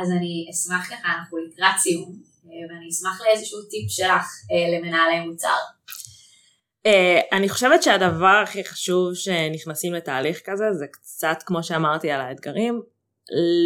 אז 0.00 0.10
אני 0.10 0.46
אשמח 0.50 0.86
ככה, 0.86 1.08
אנחנו 1.18 1.38
לקראת 1.38 1.78
סיום, 1.78 2.12
ואני 2.44 2.88
אשמח 2.90 3.20
לאיזשהו 3.20 3.62
טיפ 3.62 3.90
שלך 3.90 4.26
למנהלי 4.74 5.20
מוצר. 5.20 5.56
אני 7.32 7.48
חושבת 7.48 7.82
שהדבר 7.82 8.40
הכי 8.42 8.64
חשוב 8.64 9.14
שנכנסים 9.14 9.94
לתהליך 9.94 10.40
כזה 10.44 10.72
זה 10.72 10.86
קצת 10.92 11.36
כמו 11.46 11.62
שאמרתי 11.62 12.10
על 12.10 12.20
האתגרים, 12.20 12.82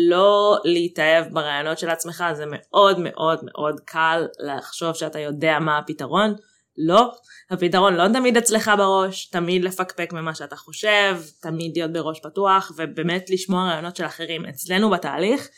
לא 0.08 0.56
להתאהב 0.64 1.34
ברעיונות 1.34 1.78
של 1.78 1.90
עצמך, 1.90 2.24
זה 2.32 2.44
מאוד 2.48 2.98
מאוד 2.98 3.40
מאוד 3.44 3.80
קל 3.84 4.26
לחשוב 4.38 4.94
שאתה 4.94 5.18
יודע 5.18 5.58
מה 5.60 5.78
הפתרון, 5.78 6.34
לא, 6.78 7.12
הפתרון 7.50 7.94
לא 7.94 8.08
תמיד 8.12 8.36
אצלך 8.36 8.70
בראש, 8.78 9.26
תמיד 9.26 9.64
לפקפק 9.64 10.12
ממה 10.12 10.34
שאתה 10.34 10.56
חושב, 10.56 11.16
תמיד 11.42 11.72
להיות 11.76 11.92
בראש 11.92 12.20
פתוח 12.20 12.72
ובאמת 12.76 13.30
לשמוע 13.30 13.68
רעיונות 13.68 13.96
של 13.96 14.04
אחרים. 14.04 14.46
אצלנו 14.46 14.90
בתהליך 14.90 15.48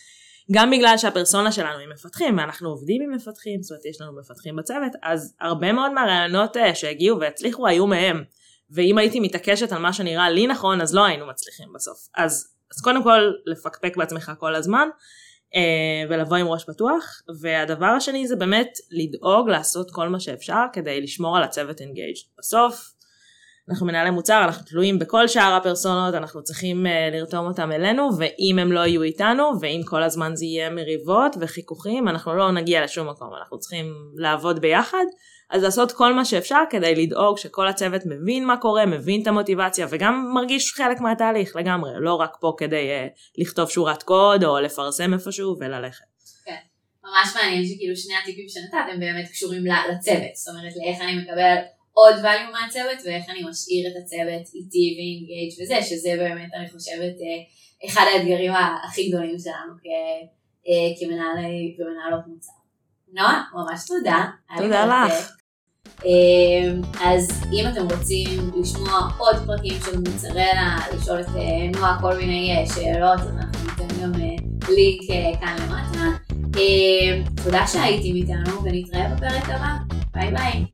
גם 0.52 0.70
בגלל 0.70 0.98
שהפרסונה 0.98 1.52
שלנו 1.52 1.78
היא 1.78 1.88
מפתחים, 1.88 2.38
ואנחנו 2.38 2.68
עובדים 2.68 3.02
עם 3.02 3.14
מפתחים, 3.14 3.62
זאת 3.62 3.70
אומרת 3.70 3.86
יש 3.86 4.00
לנו 4.00 4.12
מפתחים 4.20 4.56
בצוות, 4.56 4.92
אז 5.02 5.34
הרבה 5.40 5.72
מאוד 5.72 5.92
מהרעיונות 5.92 6.56
אה, 6.56 6.74
שהגיעו 6.74 7.20
והצליחו 7.20 7.66
היו 7.66 7.86
מהם. 7.86 8.24
ואם 8.70 8.98
הייתי 8.98 9.20
מתעקשת 9.20 9.72
על 9.72 9.78
מה 9.78 9.92
שנראה 9.92 10.30
לי 10.30 10.46
נכון, 10.46 10.80
אז 10.80 10.94
לא 10.94 11.04
היינו 11.04 11.26
מצליחים 11.26 11.68
בסוף. 11.74 11.98
אז, 12.16 12.54
אז 12.74 12.80
קודם 12.82 13.02
כל, 13.02 13.20
לפקפק 13.46 13.96
בעצמך 13.96 14.32
כל 14.38 14.54
הזמן, 14.54 14.88
ולבוא 16.10 16.36
עם 16.36 16.46
ראש 16.46 16.64
פתוח, 16.64 17.22
והדבר 17.40 17.86
השני 17.86 18.26
זה 18.26 18.36
באמת 18.36 18.68
לדאוג 18.90 19.48
לעשות 19.48 19.90
כל 19.90 20.08
מה 20.08 20.20
שאפשר 20.20 20.62
כדי 20.72 21.00
לשמור 21.00 21.36
על 21.36 21.42
הצוות 21.42 21.80
אינגייג'. 21.80 22.16
בסוף, 22.38 22.96
אנחנו 23.68 23.86
מנהלי 23.86 24.10
מוצר, 24.10 24.44
אנחנו 24.44 24.64
תלויים 24.66 24.98
בכל 24.98 25.28
שאר 25.28 25.54
הפרסונות, 25.54 26.14
אנחנו 26.14 26.42
צריכים 26.42 26.86
uh, 26.86 26.88
לרתום 27.14 27.46
אותם 27.46 27.72
אלינו, 27.72 28.08
ואם 28.18 28.58
הם 28.58 28.72
לא 28.72 28.80
יהיו 28.80 29.02
איתנו, 29.02 29.50
ואם 29.60 29.80
כל 29.84 30.02
הזמן 30.02 30.36
זה 30.36 30.44
יהיה 30.44 30.70
מריבות 30.70 31.36
וחיכוכים, 31.40 32.08
אנחנו 32.08 32.34
לא 32.34 32.52
נגיע 32.52 32.84
לשום 32.84 33.08
מקום, 33.08 33.30
אנחנו 33.40 33.58
צריכים 33.58 33.94
לעבוד 34.16 34.58
ביחד, 34.58 35.04
אז 35.50 35.62
לעשות 35.62 35.92
כל 35.92 36.14
מה 36.14 36.24
שאפשר 36.24 36.62
כדי 36.70 36.94
לדאוג 36.94 37.38
שכל 37.38 37.68
הצוות 37.68 38.02
מבין 38.04 38.44
מה 38.44 38.56
קורה, 38.56 38.86
מבין 38.86 39.22
את 39.22 39.26
המוטיבציה, 39.26 39.86
וגם 39.90 40.30
מרגיש 40.34 40.72
חלק 40.72 41.00
מהתהליך 41.00 41.56
לגמרי, 41.56 41.90
לא 42.00 42.14
רק 42.14 42.36
פה 42.40 42.54
כדי 42.58 42.88
uh, 42.88 43.40
לכתוב 43.42 43.70
שורת 43.70 44.02
קוד, 44.02 44.44
או 44.44 44.60
לפרסם 44.60 45.14
איפשהו 45.14 45.56
וללכת. 45.60 46.04
כן, 46.44 46.56
ממש 47.04 47.28
מעניין 47.36 47.64
שכאילו 47.66 47.96
שני 47.96 48.14
הטיפים 48.22 48.48
שנתת 48.48 48.86
הם 48.92 49.00
באמת 49.00 49.28
קשורים 49.30 49.64
לצוות, 49.66 50.34
זאת 50.34 50.54
אומרת 50.54 50.72
לאיך 50.76 51.00
אני 51.00 51.18
מקבל 51.18 51.56
עוד 51.92 52.14
value 52.14 52.52
מהצוות 52.52 52.98
ואיך 53.04 53.24
אני 53.30 53.40
משאיר 53.50 53.90
את 53.90 53.96
הצוות 54.02 54.54
איתי 54.54 54.86
ואינגייג' 54.96 55.52
וזה, 55.62 55.88
שזה 55.88 56.10
באמת 56.18 56.50
אני 56.58 56.68
חושבת 56.70 57.16
אה, 57.24 57.40
אחד 57.88 58.04
האתגרים 58.14 58.52
הכי 58.84 59.08
גדולים 59.08 59.38
שלנו 59.38 59.72
אה, 60.68 60.88
כמנהלי 60.98 61.76
ומנהלות 61.78 62.26
מוצר. 62.26 62.65
נועה, 63.12 63.42
ממש 63.54 63.86
תודה. 63.86 64.24
תודה 64.56 64.86
לך. 64.86 65.12
אה, 66.04 66.72
אז 67.04 67.44
אם 67.52 67.64
אתם 67.68 67.96
רוצים 67.96 68.50
לשמוע 68.60 69.10
עוד 69.18 69.36
פרקים 69.46 69.80
של 69.84 69.98
מוצרלה, 69.98 70.78
לשאול 70.94 71.20
את 71.20 71.26
נועה 71.76 71.98
כל 72.00 72.16
מיני 72.16 72.66
שאלות, 72.74 73.20
אז 73.20 73.28
אנחנו 73.28 73.70
ניתן 73.70 74.02
גם 74.02 74.12
לינק 74.68 75.40
כאן 75.40 75.56
למטה. 75.60 76.16
תודה 77.44 77.66
שהייתם 77.66 78.16
איתנו 78.16 78.62
ונתראה 78.64 79.08
בפרק 79.08 79.50
הבא. 79.50 79.96
ביי 80.14 80.30
ביי. 80.30 80.64